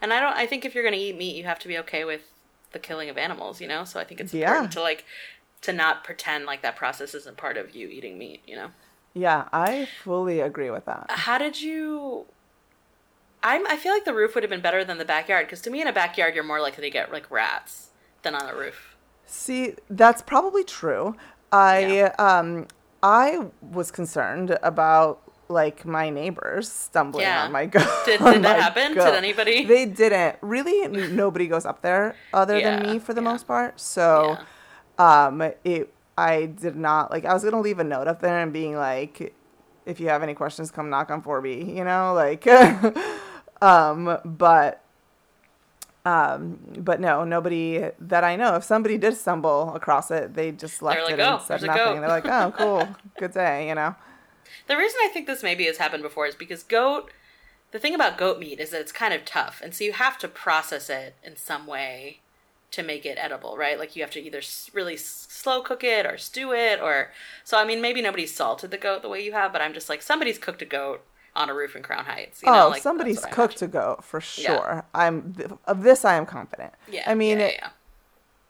[0.02, 0.36] And I don't.
[0.36, 2.22] I think if you're gonna eat meat, you have to be okay with
[2.72, 3.62] the killing of animals.
[3.62, 3.84] You know.
[3.84, 4.48] So I think it's Yeah.
[4.50, 5.06] important to like
[5.62, 8.42] to not pretend like that process isn't part of you eating meat.
[8.46, 8.72] You know.
[9.14, 11.06] Yeah, I fully agree with that.
[11.10, 12.26] How did you?
[13.44, 13.66] I'm.
[13.68, 15.82] I feel like the roof would have been better than the backyard because to me,
[15.82, 17.90] in a backyard, you're more likely to get like rats
[18.24, 18.96] than on a roof.
[19.26, 21.16] See, that's probably true.
[21.52, 22.68] I um
[23.04, 27.44] I was concerned about like my neighbors stumbling Yeah.
[27.44, 27.88] on my goat.
[28.06, 28.94] Did- did that happen?
[28.94, 29.66] Did anybody?
[29.66, 30.38] They didn't.
[30.42, 33.30] Really, nobody goes up there other than me for the yeah.
[33.32, 33.80] most part.
[33.80, 34.38] So,
[35.02, 37.26] um, it I did not like.
[37.26, 39.34] I was gonna leave a note up there and being like,
[39.86, 41.76] if you have any questions, come knock on 4B.
[41.76, 42.46] You know, like,
[43.62, 44.84] um, but.
[46.04, 48.56] Um, but no, nobody that I know.
[48.56, 51.64] If somebody did stumble across it, they just left like, it "Oh, and said there's
[51.64, 51.84] a nothing.
[51.84, 52.88] goat." They're like, "Oh, cool,
[53.20, 53.94] good day," you know.
[54.66, 57.12] The reason I think this maybe has happened before is because goat.
[57.70, 60.18] The thing about goat meat is that it's kind of tough, and so you have
[60.18, 62.22] to process it in some way
[62.72, 63.78] to make it edible, right?
[63.78, 64.42] Like you have to either
[64.74, 67.12] really slow cook it or stew it, or
[67.44, 67.58] so.
[67.58, 70.02] I mean, maybe nobody's salted the goat the way you have, but I'm just like
[70.02, 71.04] somebody's cooked a goat
[71.36, 72.42] on a roof in Crown Heights.
[72.44, 74.56] You know, oh, like, somebody's that's what I cooked a goat for Yeah.
[74.56, 74.86] sure.
[74.94, 76.04] I'm th- of this.
[76.06, 76.74] I am confident.
[76.90, 77.70] Yeah, I mean, yeah, it- yeah.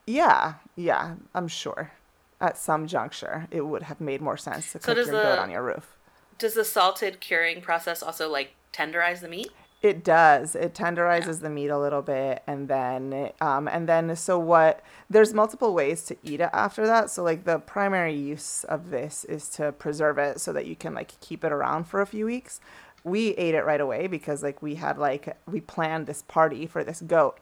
[0.07, 1.91] Yeah, yeah, I'm sure.
[2.39, 5.51] At some juncture, it would have made more sense to So cook your goat on
[5.51, 5.95] your roof.
[6.39, 9.51] Does the salted curing process also like tenderize the meat?
[9.82, 10.56] It does.
[10.56, 14.82] It tenderizes the meat a little bit, and then, um, and then, so what?
[15.10, 17.10] There's multiple ways to eat it after that.
[17.10, 20.94] So, like, the primary use of this is to preserve it so that you can
[20.94, 22.60] like keep it around for a few weeks.
[23.04, 26.84] We ate it right away because like we had like we planned this party for
[26.84, 27.39] this goat,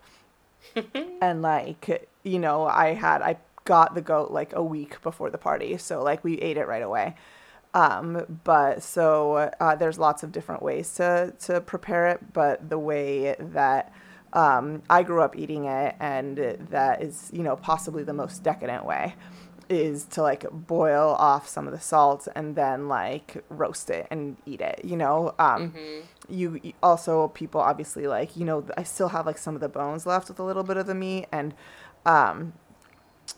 [1.22, 5.38] and like you know I had I got the goat like a week before the
[5.38, 7.16] party, so like we ate it right away.
[7.74, 12.80] Um, but so uh, there's lots of different ways to to prepare it, but the
[12.80, 13.94] way that
[14.34, 16.38] um, I grew up eating it, and
[16.72, 19.16] that is you know possibly the most decadent way,
[19.70, 24.38] is to like boil off some of the salt and then like roast it and
[24.48, 24.82] eat it.
[24.84, 25.74] You know, um,
[26.28, 29.70] you you- also people obviously like you know I still have like some of the
[29.70, 31.54] bones left with a little bit of the meat and.
[32.06, 32.54] Um,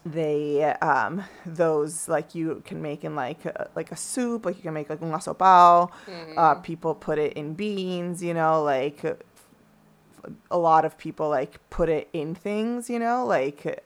[0.06, 4.64] they um those like you can make in like a, like a soup like you
[4.64, 5.90] can make like un asopao.
[6.38, 9.04] Uh people put it in beans you know like
[10.52, 13.84] a lot of people like put it in things you know like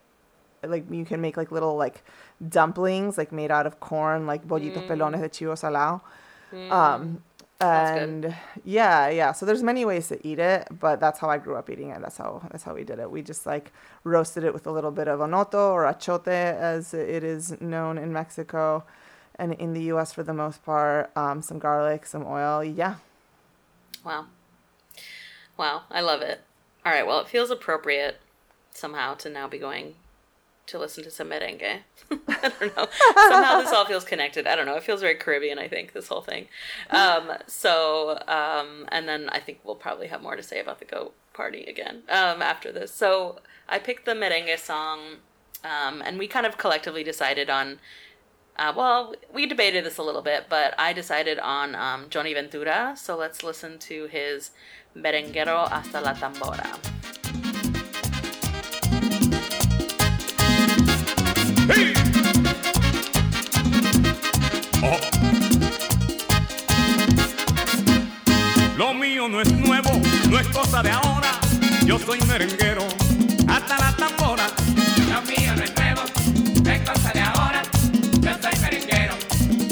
[0.63, 2.03] like you can make like little like
[2.49, 6.01] dumplings like made out of corn like bollitos pelones de chivo salao.
[6.71, 7.34] Um That's good.
[7.61, 9.31] And yeah yeah.
[9.31, 12.01] So there's many ways to eat it but that's how i grew up eating it.
[12.01, 13.09] That's how that's how we did it.
[13.09, 13.71] We just like
[14.03, 18.11] roasted it with a little bit of onoto or achiote as it is known in
[18.11, 18.83] mexico
[19.37, 21.11] and in the us for the most part.
[21.15, 22.63] Um, some garlic some oil.
[22.63, 22.95] Yeah.
[24.03, 24.25] Wow.
[25.57, 26.41] Wow, I love it.
[26.85, 28.17] All right, well, it feels appropriate
[28.71, 29.95] somehow to now be going
[30.67, 31.79] to listen to some merengue.
[32.27, 32.87] I don't know.
[33.29, 34.47] Somehow this all feels connected.
[34.47, 34.75] I don't know.
[34.75, 36.47] It feels very Caribbean, I think, this whole thing.
[36.89, 40.85] Um, so, um, and then I think we'll probably have more to say about the
[40.85, 42.93] goat party again um, after this.
[42.93, 45.17] So I picked the merengue song,
[45.63, 47.79] um, and we kind of collectively decided on
[48.57, 52.93] uh, well, we debated this a little bit, but I decided on um, Johnny Ventura.
[52.95, 54.51] So let's listen to his
[54.95, 56.94] Merenguero hasta la tambora.
[70.75, 71.31] Cosa de ahora.
[71.85, 72.85] Yo soy merenguero,
[73.47, 74.43] hasta la tambora.
[75.09, 76.01] Lo mío no es nuevo,
[76.63, 77.61] no es cosa de ahora.
[78.19, 79.13] Yo soy merenguero,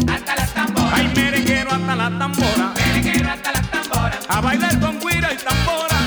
[0.07, 0.93] hasta las tamboras.
[0.93, 2.73] Ay, merenguero hasta la tambora.
[2.75, 5.97] Merenguero hasta las tamboras, A bailar con guira y tambora.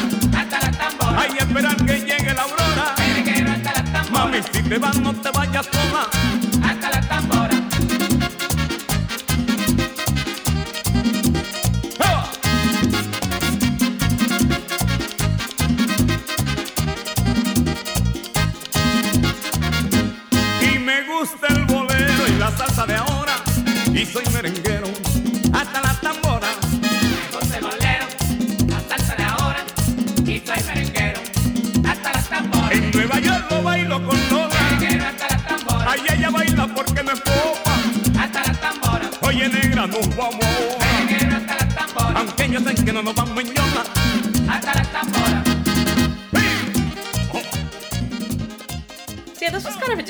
[0.41, 1.25] hasta las tamboras.
[1.25, 2.95] Ay, esperar que llegue la aurora.
[2.97, 6.09] Merenguero hasta las tamboras, Mami, si te vas, no te vayas sola.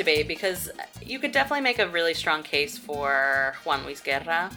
[0.07, 0.71] Debate because
[1.03, 4.51] you could definitely make a really strong case for Juan Luis Guerra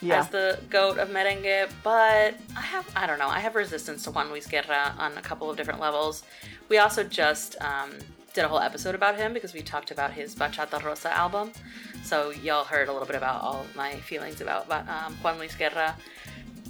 [0.00, 4.04] yeah as the goat of merengue, but I have I don't know I have resistance
[4.04, 6.22] to Juan Luis Guerra on a couple of different levels.
[6.68, 7.90] We also just um,
[8.32, 11.52] did a whole episode about him because we talked about his Bachata Rosa album,
[12.02, 15.96] so y'all heard a little bit about all my feelings about um, Juan Luis Guerra.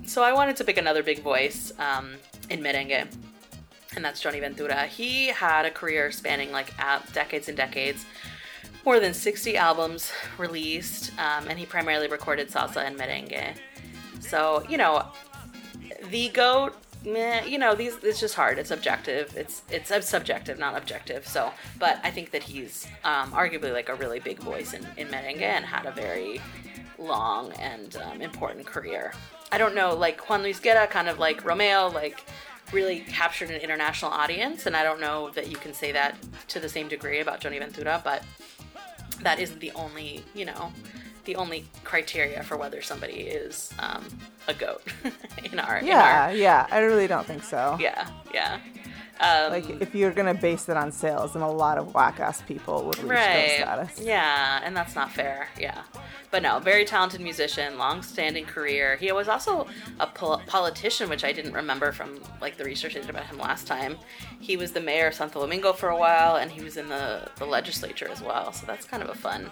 [0.07, 2.15] So I wanted to pick another big voice um,
[2.49, 3.07] in merengue
[3.97, 4.87] and that's Johnny Ventura.
[4.87, 6.75] He had a career spanning like
[7.13, 8.05] decades and decades,
[8.85, 13.55] more than 60 albums released, um, and he primarily recorded salsa and merengue.
[14.21, 15.07] So, you know,
[16.11, 16.75] the goat,
[17.05, 18.59] meh, you know, these it's just hard.
[18.59, 19.37] It's objective.
[19.37, 21.27] It's it's subjective, not objective.
[21.27, 25.09] So, but I think that he's um, arguably like a really big voice in, in
[25.09, 26.41] merengue and had a very
[26.99, 29.13] long and um, important career.
[29.51, 32.25] I don't know, like Juan Luis Guerra, kind of like Romeo, like
[32.73, 36.17] really captured an international audience, and I don't know that you can say that
[36.49, 38.23] to the same degree about Johnny Ventura, but
[39.23, 40.73] that isn't the only, you know,
[41.25, 44.07] the only criteria for whether somebody is um,
[44.47, 44.83] a goat
[45.53, 46.67] in our in yeah our- yeah.
[46.71, 47.77] I really don't think so.
[47.81, 48.61] Yeah yeah
[49.21, 52.43] um, like if you're gonna base it on sales then a lot of whack ass
[52.43, 53.51] people would reach right.
[53.57, 54.01] status.
[54.01, 55.83] Yeah and that's not fair yeah.
[56.31, 58.97] But no very talented musician long-standing career.
[58.97, 59.67] He was also
[59.99, 63.39] a pol- politician which i didn't remember from like the research i did about him
[63.39, 63.97] last time.
[64.41, 67.29] He was the mayor of santo domingo for a while and he was in the,
[67.37, 69.51] the legislature as well so that's kind of a fun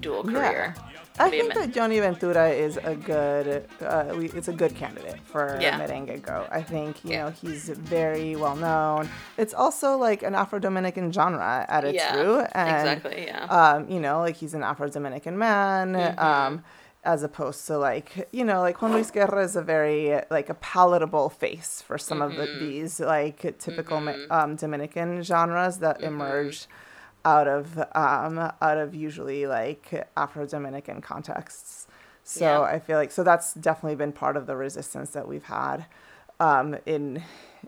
[0.00, 0.74] dual career
[1.16, 4.52] I What do you think that Johnny Ventura is a good, uh, we, it's a
[4.52, 5.78] good candidate for Yeah.
[5.78, 6.44] merengue go.
[6.50, 7.24] I think you Yeah.
[7.26, 9.08] know he's very well known.
[9.38, 13.44] It's also like an Afro Dominican genre at its Yeah, root, and exactly, yeah.
[13.44, 15.92] um, you know, like he's an Afro Dominican man.
[15.94, 16.18] Mm-hmm.
[16.18, 16.64] Um,
[17.06, 20.54] as opposed to like you know like Juan Luis Guerra is a very like a
[20.54, 22.58] palatable face for some of Mm-hmm.
[22.60, 26.66] the, these like typical me- um, Dominican genres that emerged
[27.24, 31.86] out of um, out of usually like Afro Dominican contexts.
[32.22, 32.60] So Yeah.
[32.62, 35.86] I feel like so that's definitely been part of the resistance that we've had
[36.40, 37.22] um, in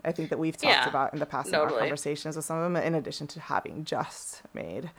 [0.05, 2.57] I think that we've talked Yeah, about in the past in our conversations with some
[2.57, 2.75] of them.
[2.75, 4.91] In addition to having just made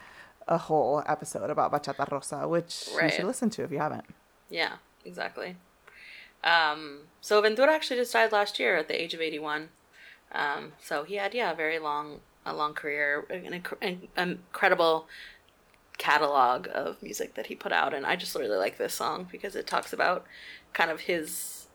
[0.49, 4.07] a whole episode about bachata rosa, which you should listen to if you haven't.
[4.51, 5.57] Yeah, exactly.
[6.43, 9.69] Um, so Ventura actually just died last year at the age of 81.
[10.33, 15.07] Um, so he had, yeah, a very long, a long career, an, an incredible
[15.99, 17.93] catalog of music that he put out.
[17.95, 20.25] And I just really like this song because it talks about
[20.73, 21.67] kind of his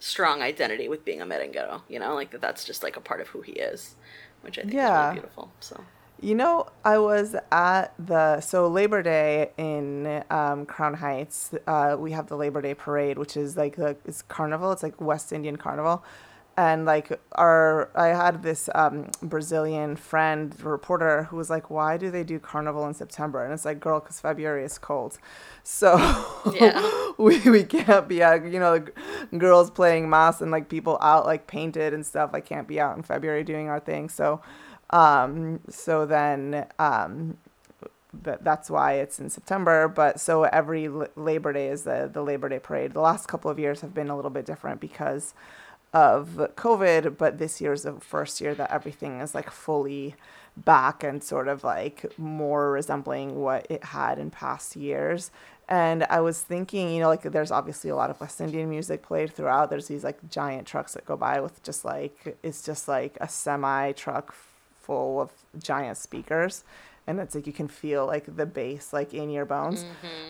[0.00, 3.20] strong identity with being a merenguero, you know, like that that's just like a part
[3.20, 3.96] of who he is,
[4.42, 5.50] which I think is really beautiful.
[5.60, 5.84] So,
[6.20, 11.54] You know, I was at the so Labor Day in um, Crown Heights.
[11.66, 14.72] Uh, we have the Labor Day parade, which is like the it's carnival.
[14.72, 16.04] It's like West Indian carnival,
[16.58, 22.10] and like our I had this um, Brazilian friend reporter who was like, "Why do
[22.10, 25.18] they do carnival in September?" And it's like, "Girl, because February is cold,
[25.64, 25.98] so
[26.44, 26.92] Yeah.
[27.18, 28.44] we we can't be out.
[28.46, 28.98] You know, like,
[29.38, 32.32] girls playing mass and like people out like painted and stuff.
[32.34, 34.10] I can't be out in February doing our thing.
[34.10, 34.42] So,
[34.90, 37.38] um, so then um,
[38.24, 39.88] that that's why it's in September.
[39.88, 42.94] But so every L- Labor Day is the the Labor Day parade.
[42.94, 45.34] The last couple of years have been a little bit different because
[45.92, 50.14] of COVID, but this year is the first year that everything is like fully
[50.56, 55.30] back and sort of like more resembling what it had in past years.
[55.68, 59.02] And I was thinking, you know, like there's obviously a lot of West Indian music
[59.02, 59.70] played throughout.
[59.70, 63.28] There's these like giant trucks that go by with just like it's just like a
[63.28, 64.34] semi truck
[64.80, 66.64] full of giant speakers
[67.06, 69.84] and it's like you can feel like the bass like in your bones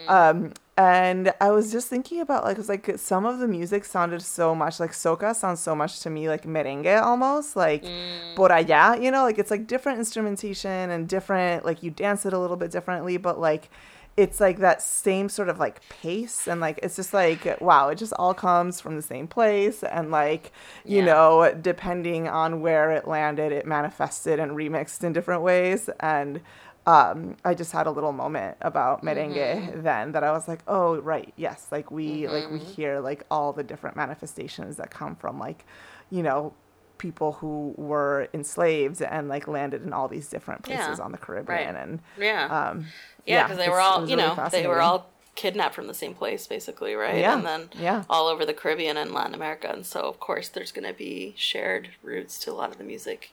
[0.08, 4.22] um and i was just thinking about like it's like some of the music sounded
[4.22, 8.36] so much like soca sounds so much to me like merengue almost like mm.
[8.36, 9.24] por allá you know?
[9.24, 13.16] Like it's like different instrumentation and different like you dance it a little bit differently
[13.16, 13.68] but like
[14.16, 17.96] it's like that same sort of like pace and like it's just like wow it
[17.96, 20.52] just all comes from the same place and like
[20.84, 21.04] you Yeah.
[21.06, 25.88] know depending on where it landed it manifested and remixed in different ways.
[26.00, 26.40] And
[26.88, 30.96] um, I just had a little moment about merengue then that I was like, oh
[31.00, 35.38] right, yes, like we like we hear like all the different manifestations that come from
[35.38, 35.66] like,
[36.10, 36.54] you know,
[36.96, 41.18] people who were enslaved and like landed in all these different places Yeah, on the
[41.18, 41.82] Caribbean right.
[41.82, 42.44] and Yeah.
[42.70, 42.86] um,
[43.26, 46.14] yeah, because they were all, you really know, they were all kidnapped from the same
[46.14, 47.18] place, basically, right?
[47.18, 48.04] Yeah, And then yeah.
[48.08, 49.70] all over the Caribbean and Latin America.
[49.70, 52.84] And so, of course, there's going to be shared roots to a lot of the
[52.84, 53.32] music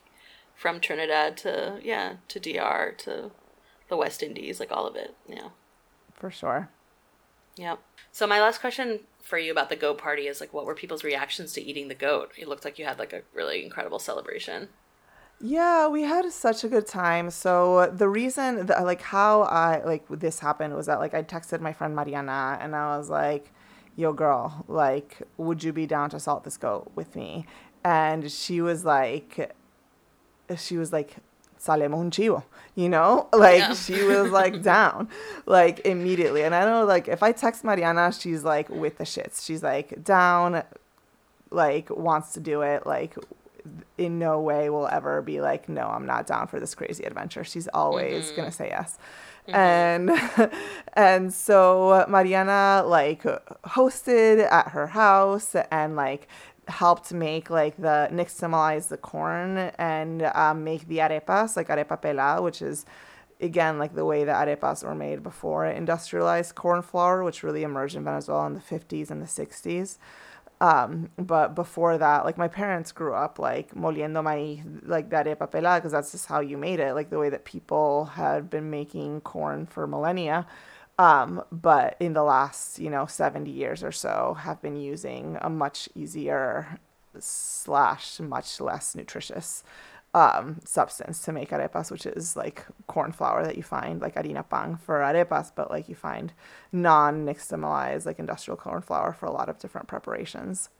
[0.54, 3.32] from Trinidad to, yeah, to DR to
[3.88, 5.14] the West Indies, like all of it.
[5.28, 5.48] Yeah.
[6.14, 6.70] for sure.
[7.56, 7.78] Yep.
[8.12, 11.04] So my last question for you about the goat party is like, what were people's
[11.04, 12.32] reactions to eating the goat?
[12.36, 14.68] It looked like you had like a really incredible celebration.
[15.40, 17.30] Yeah, we had such a good time.
[17.30, 21.60] So the reason that like how I like this happened was that like I texted
[21.60, 23.52] my friend Mariana and I was like,
[23.96, 27.46] "Yo, girl, like, would you be down to salt this goat with me?"
[27.84, 29.54] And she was like,
[30.56, 31.16] she was like,
[31.58, 32.42] "Salemos un chivo,"
[32.74, 33.74] you know, like Yeah.
[33.74, 35.08] she was like down,
[35.46, 36.42] like immediately.
[36.42, 39.44] And I know like if I text Mariana, she's like with the shits.
[39.44, 40.62] She's like down,
[41.50, 43.16] like wants to do it, like
[43.98, 47.44] in no way will ever be like, no, I'm not down for this crazy adventure.
[47.44, 48.36] She's always mm-hmm.
[48.36, 48.98] gonna say yes.
[49.48, 49.56] Mm-hmm.
[49.56, 50.52] And
[50.94, 53.22] and so Mariana like
[53.64, 56.28] hosted at her house and like
[56.68, 62.42] helped make like the nixtamalize the corn and um, make the arepas like arepa pelada,
[62.42, 62.84] which is
[63.40, 67.96] again like the way the arepas were made before industrialized corn flour, which really emerged
[67.96, 69.98] in Venezuela in the 50s and the 60s
[70.60, 75.50] um but before that like my parents grew up like moliendo maíz like that arepa
[75.50, 78.70] pelada because that's just how you made it like the way that people had been
[78.70, 80.46] making corn for millennia
[80.98, 85.50] um but in the last you know 70 years or so have been using a
[85.50, 86.78] much easier
[87.18, 89.62] slash much less nutritious
[90.16, 94.48] um, substance to make arepas, which is like corn flour that you find, like harina
[94.48, 96.32] pan for arepas, but like you find
[96.72, 100.70] non nixtamalized, like industrial corn flour for a lot of different preparations.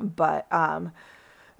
[0.00, 0.90] But um,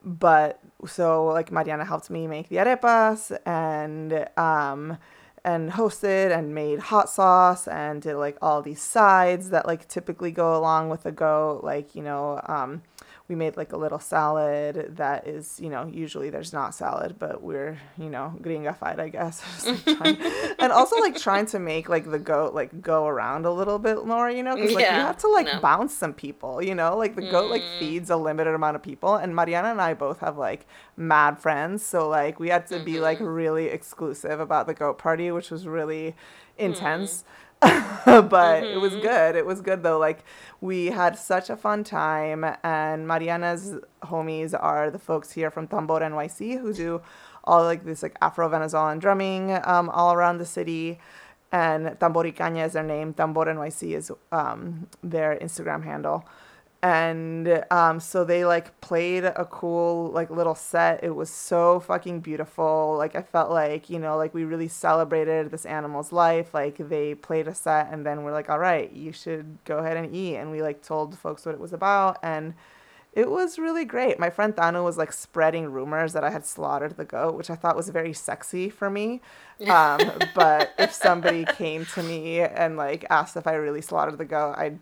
[0.02, 4.98] but so like Mariana helped me make the arepas and um
[5.44, 10.30] and hosted and made hot sauce and did like all these sides that like typically
[10.30, 12.82] go along with a goat like you know um
[13.28, 17.42] we made like a little salad that is you know usually there's not salad but
[17.42, 19.42] we're you know gringafied i guess.
[19.68, 23.50] Like, trying- and also like trying to make like the goat like go around a
[23.50, 25.60] little bit more you know because like you Yeah, have to like no.
[25.60, 26.96] bounce some people you know?
[26.96, 27.78] Like the goat like mm.
[27.78, 30.66] feeds a limited amount of people and mariana and i both have like
[30.96, 33.26] mad friends so like we had to be like mm-hmm.
[33.26, 36.14] really exclusive about the goat party which was really
[36.56, 37.47] intense mm-hmm.
[38.04, 39.34] but it was good.
[39.36, 39.98] It was good though.
[39.98, 40.24] Like
[40.60, 46.00] we had such a fun time and mariana's homies are the folks here from tambor
[46.00, 47.02] nyc who do
[47.44, 50.98] all like this like afro-venezuelan drumming um, all around the city.
[51.50, 53.14] And tamboricaña is their name.
[53.14, 56.24] Tambor nyc is um, their instagram handle
[56.82, 62.20] and um, so they like played a cool like little set it was so fucking
[62.20, 66.76] beautiful like i felt like you know like we really celebrated this animal's life like
[66.78, 70.14] they played a set and then we're like all right you should go ahead and
[70.14, 72.54] eat and we like told folks what it was about and
[73.12, 74.18] It was really great.
[74.18, 77.56] My friend Tanu was like spreading rumors that I had slaughtered the goat, which I
[77.56, 79.20] thought was very sexy for me.
[79.68, 84.24] Um, but if somebody came to me and like asked if I really slaughtered the
[84.24, 84.78] goat, I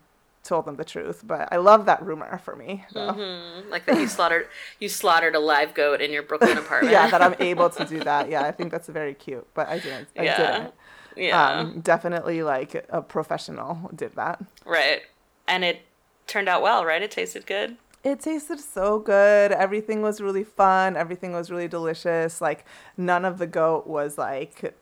[0.46, 1.22] told them the truth.
[1.26, 2.84] But I love that rumor for me.
[2.94, 3.70] Mm-hmm.
[3.70, 4.48] Like that you slaughtered
[4.80, 6.92] you slaughtered a live goat in your Brooklyn apartment.
[6.92, 8.30] yeah, that I'm able to do that.
[8.30, 9.46] Yeah, I think that's very cute.
[9.54, 10.08] But I didn't.
[10.18, 10.36] I Yeah.
[10.58, 10.74] didn't.
[11.16, 11.48] yeah.
[11.60, 14.42] Um, definitely like a professional did that.
[14.64, 15.02] right.
[15.48, 15.82] And it
[16.26, 17.00] turned out well, right?
[17.02, 17.76] It tasted good.
[18.02, 19.50] It tasted so good.
[19.52, 20.96] Everything was really fun.
[20.96, 22.40] Everything was really delicious.
[22.40, 22.64] Like
[22.96, 24.74] none of the goat was like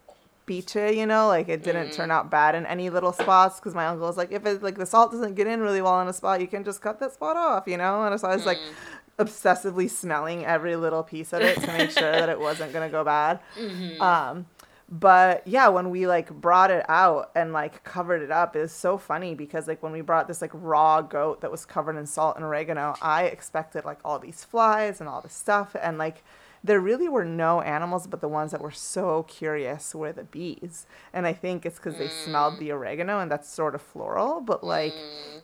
[0.47, 2.12] beachy, you know, like it didn't turn mm.
[2.12, 4.86] out bad in any little spots because my uncle was like, if it like the
[4.86, 7.36] salt doesn't get in really well in a spot, you can just cut that spot
[7.36, 8.05] off, you know.
[8.05, 9.24] And so I was like mm.
[9.24, 13.05] obsessively smelling every little piece of it to make sure that it wasn't gonna go
[13.05, 13.40] bad.
[13.57, 14.01] Mm-hmm.
[14.03, 14.47] Um,
[14.88, 18.72] but yeah, when we like brought it out and like covered it up, it was
[18.72, 22.07] so funny because like when we brought this like raw goat that was covered in
[22.07, 26.22] salt and oregano, I expected like all these flies and all this stuff, and like
[26.64, 30.86] there really were no animals, but the ones that were so curious were the bees.
[31.12, 34.64] And I think it's because they smelled the oregano and that's sort of floral, but
[34.64, 34.94] like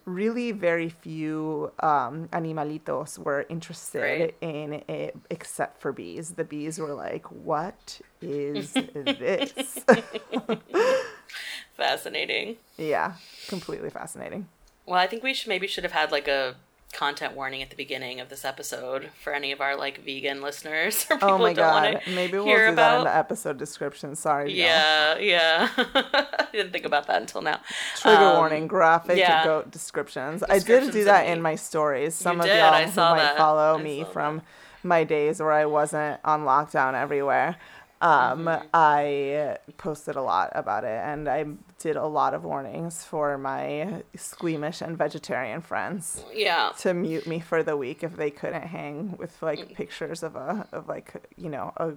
[0.07, 4.35] really very few um, animalitos were interested Right.
[4.41, 6.31] in it except for bees.
[6.33, 9.53] The bees were like, what is this?
[11.77, 12.57] Fascinating.
[12.77, 13.15] yeah,
[13.49, 14.49] completely fascinating.
[14.87, 16.57] Well, I think we should maybe should have had like a
[16.93, 21.07] content warning at the beginning of this episode for any of our like vegan listeners
[21.11, 22.03] or people Oh my who don't want god.
[22.05, 22.91] to Maybe we'll hear do about.
[22.93, 24.17] that in the episode description.
[24.17, 24.51] Sorry.
[24.53, 24.67] y'all.
[24.67, 25.69] yeah, yeah.
[25.77, 27.61] I didn't think about that until now.
[27.97, 29.45] Trigger Um, warning, graphic yeah.
[29.45, 30.43] goat descriptions.
[30.49, 32.15] I did do that in my stories.
[32.15, 33.37] Some of did, y'all who might that.
[33.37, 34.43] follow I me from
[34.83, 37.57] my days where I wasn't on lockdown everywhere.
[38.03, 38.67] Um, Mm-hmm.
[38.73, 41.45] I posted a lot about it and I
[41.79, 46.73] did a lot of warnings for my squeamish and vegetarian friends Yeah.
[46.79, 49.43] to mute me for the week if they couldn't hang with Mm.
[49.43, 51.93] like pictures of a of like you know a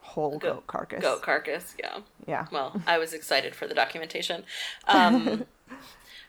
[0.00, 1.00] whole goat, carcass.
[1.02, 1.74] Goat carcass.
[1.78, 1.98] Yeah.
[2.26, 2.46] Yeah.
[2.52, 4.44] Well, I was excited for the documentation.
[4.88, 5.46] Um,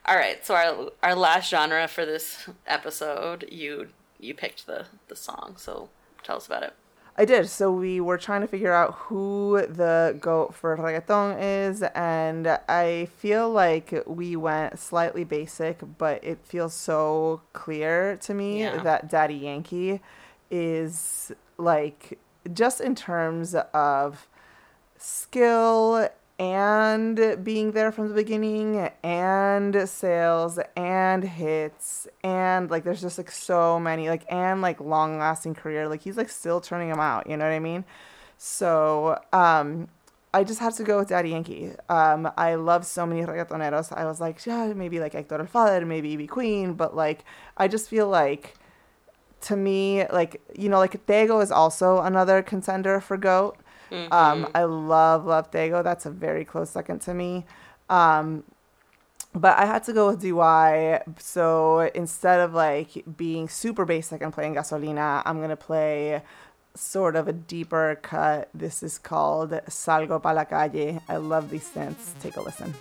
[0.05, 3.89] all right, so our our last genre for this episode, you
[4.19, 5.55] you picked the the song.
[5.57, 5.89] So
[6.23, 6.73] tell us about it.
[7.15, 7.47] I did.
[7.49, 13.05] So we were trying to figure out who the goat for reggaeton is, and I
[13.17, 18.81] feel like we went slightly basic, but it feels so clear to me Yeah.
[18.81, 20.01] that Daddy Yankee
[20.49, 22.17] is like
[22.51, 24.27] just in terms of
[24.97, 26.09] skill
[26.39, 33.29] and being there from the beginning and sales and hits and like there's just like
[33.29, 37.29] so many like and like long lasting career like he's like still turning them out
[37.29, 37.85] you know what i mean
[38.37, 39.87] so um
[40.33, 41.73] I just had to go with Daddy Yankee.
[41.89, 43.95] Um, I love so many reggaetoneros.
[43.95, 47.23] I was like, yeah, maybe like Hector El Father, maybe Ivy Queen, but like,
[47.55, 48.55] I just feel like,
[49.41, 53.57] to me, like you know, like Tego is also another contender for goat.
[54.11, 55.83] Um, I love love Tego.
[55.83, 57.45] That's a very close second to me.
[57.89, 58.43] Um,
[59.35, 61.03] but I had to go with DY.
[61.19, 66.21] So instead of like being super basic and playing Gasolina, I'm gonna play
[66.75, 68.49] sort of a deeper cut.
[68.53, 71.01] This is called Salgo pa la calle.
[71.07, 72.19] I love these synths.
[72.19, 72.73] Take a listen.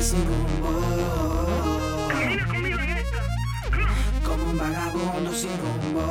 [0.00, 0.70] Calle sin rumbo.
[4.24, 6.02] Como un vagabundo sin rumbo.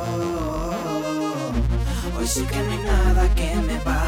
[2.18, 3.99] Hoy sí que no hay nada que me pare.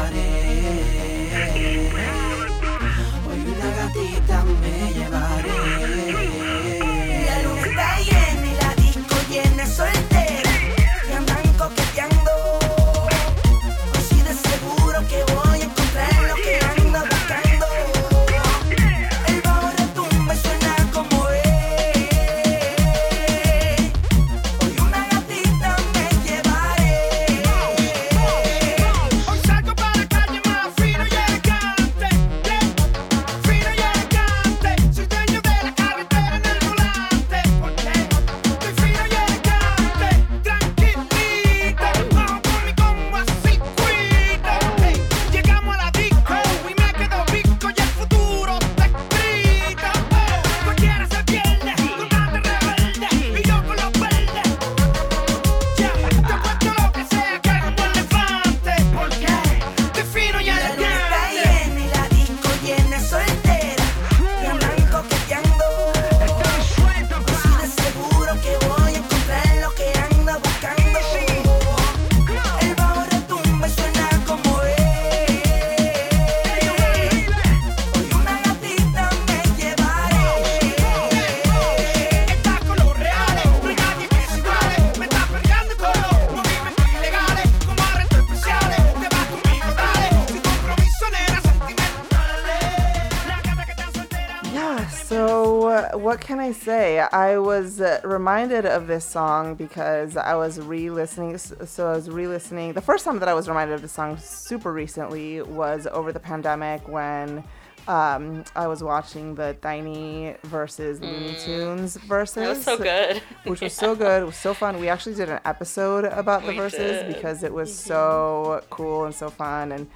[97.53, 101.37] Was uh, reminded of this song because I was re-listening.
[101.37, 102.73] So I was re-listening.
[102.73, 106.19] The first time that I was reminded of this song super recently was over the
[106.19, 107.43] pandemic when
[107.87, 112.33] um, I was watching the Tainy versus Luny Tunes Verzuz.
[112.33, 113.21] That was so good.
[113.43, 114.23] which was so good.
[114.23, 114.79] It was so fun.
[114.79, 117.05] We actually did an episode about the We Verzuz did.
[117.05, 117.13] Mm-hmm.
[117.13, 119.73] because it was so cool and so fun.
[119.73, 119.87] And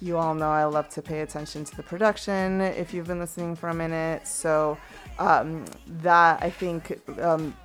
[0.00, 3.54] you all know I love to pay attention to the production if you've been listening
[3.54, 4.26] for a minute.
[4.26, 4.76] So
[5.18, 5.64] um,
[6.02, 7.00] that I think.
[7.20, 7.56] Um,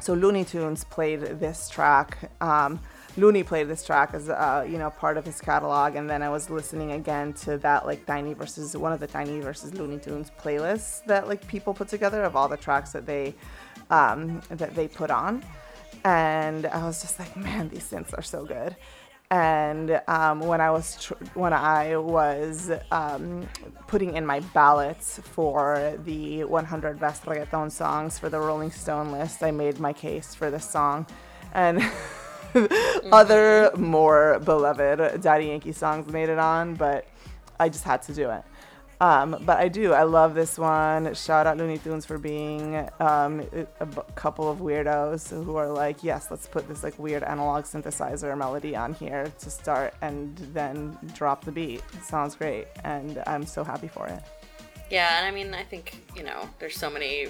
[0.00, 2.30] so Luny Tunes played this track.
[2.40, 2.80] Um,
[3.16, 6.28] Luny played this track as uh, you know part of his catalog, and then I
[6.28, 10.30] was listening again to that like Tainy versus one of the Tainy versus Luny Tunes
[10.40, 13.34] playlists that like people put together of all the tracks that they
[13.90, 15.44] um, that they put on,
[16.04, 18.76] and I was just like, man, these synths are so good.
[19.34, 23.48] And um, when I was tr- when I was um,
[23.88, 29.42] putting in my ballots for the 100 best reggaeton songs for the Rolling Stone list,
[29.42, 31.04] I made my case for this song,
[31.52, 31.82] and
[33.12, 37.04] other more beloved Daddy Yankee songs made it on, but
[37.58, 38.44] I just had to do it.
[39.00, 39.92] Um, but I do.
[39.92, 41.12] I love this one.
[41.14, 43.42] Shout out Luny Tunes for being um,
[43.80, 47.64] a, b- couple of weirdos who are like, yes, let's put this like weird analog
[47.64, 51.82] synthesizer melody on here to start and then drop the beat.
[52.02, 54.22] sounds great, and I'm so happy for it.
[54.90, 57.28] Yeah, and I mean, I think, you know, there's so many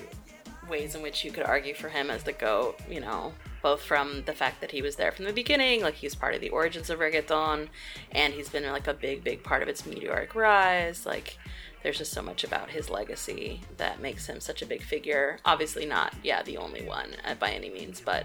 [0.69, 4.23] ways in which you could argue for him as the GOAT, you know, both from
[4.25, 6.91] the fact that he was there from the beginning, like he's part of the origins
[6.91, 7.69] of reggaeton,
[8.13, 11.07] and he's been like a big, big part of its meteoric rise.
[11.07, 11.39] Like,
[11.83, 15.39] there's just so much about his legacy that makes him such a big figure.
[15.45, 18.25] Obviously, not, yeah, the only one uh, by any means, but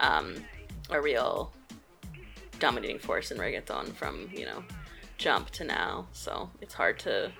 [0.00, 0.34] um,
[0.90, 1.52] a real
[2.58, 4.62] dominating force in reggaeton from, you know,
[5.16, 6.06] jump to now.
[6.12, 7.32] So it's hard to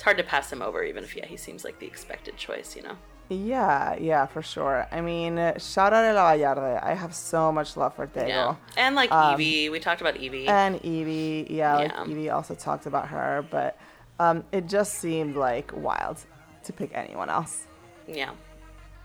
[0.00, 2.74] it's hard to pass him over, even if yeah, he seems like the expected choice,
[2.74, 2.96] you know.
[3.32, 4.88] Yeah, yeah, for sure.
[4.90, 6.82] I mean, shout out Ella Vallarde.
[6.82, 8.26] I have so much love for Tego.
[8.28, 10.48] Yeah, and like Um, Evie, we talked about Evie.
[10.48, 13.78] And Evie, yeah, like Evie also talked about her, but
[14.18, 16.18] um, it just seemed like wild
[16.64, 17.66] to pick anyone else.
[18.08, 18.32] yeah,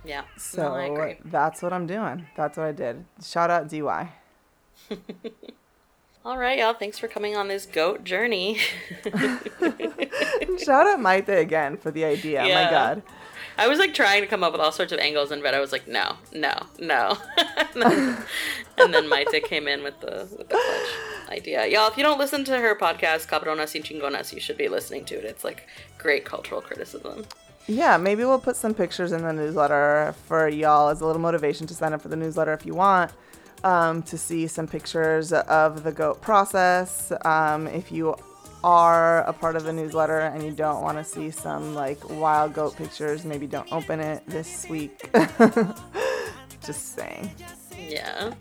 [0.03, 0.23] yeah.
[0.38, 1.17] So no, I agree.
[1.26, 2.26] that's what I'm doing.
[2.36, 3.05] That's what I did.
[3.23, 4.09] Shout out DY.
[6.26, 6.73] All right, y'all.
[6.73, 8.57] Thanks for coming on this goat journey.
[9.05, 12.41] Shout out Maite again for the idea.
[12.41, 12.63] Oh Yeah.
[12.65, 13.03] my god.
[13.58, 15.53] I was like trying to come up with all sorts of angles and bed.
[15.53, 17.18] I was like, no, no, no.
[17.38, 18.18] and, then,
[18.78, 21.66] and then Maite came in with the with the clutch idea.
[21.68, 25.06] Y'all, if you don't listen to her podcast, Cabronas y Chingonas, you should be listening
[25.06, 25.24] to it.
[25.24, 27.26] It's like great cultural criticism.
[27.68, 31.66] Yeah, maybe we'll put some pictures in the newsletter for y'all as a little motivation
[31.68, 33.12] to sign up for the newsletter if you want.
[33.64, 37.12] Um, to see some pictures of the goat process.
[37.24, 38.16] Um, if you
[38.66, 42.53] are a part of the newsletter and you don't want to see some like wild
[42.53, 45.07] goat pictures, maybe don't open it this week.
[46.66, 47.30] Just saying.
[47.78, 48.34] Yeah.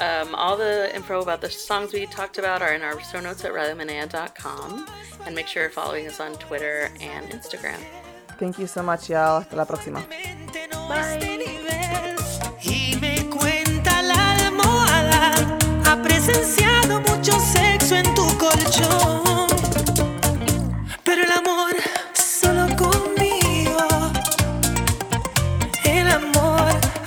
[0.00, 3.44] Um, all the info about the songs we talked about are in our show notes
[3.44, 4.86] at radiomanea.com.
[5.24, 7.78] And make sure you're following us on Twitter and Instagram.
[8.38, 9.40] Thank you so much, y'all.
[9.40, 10.04] Hasta la próxima.
[10.08, 10.66] mente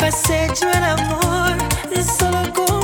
[0.10, 1.68] passeggio e l'amore,
[2.02, 2.79] solo con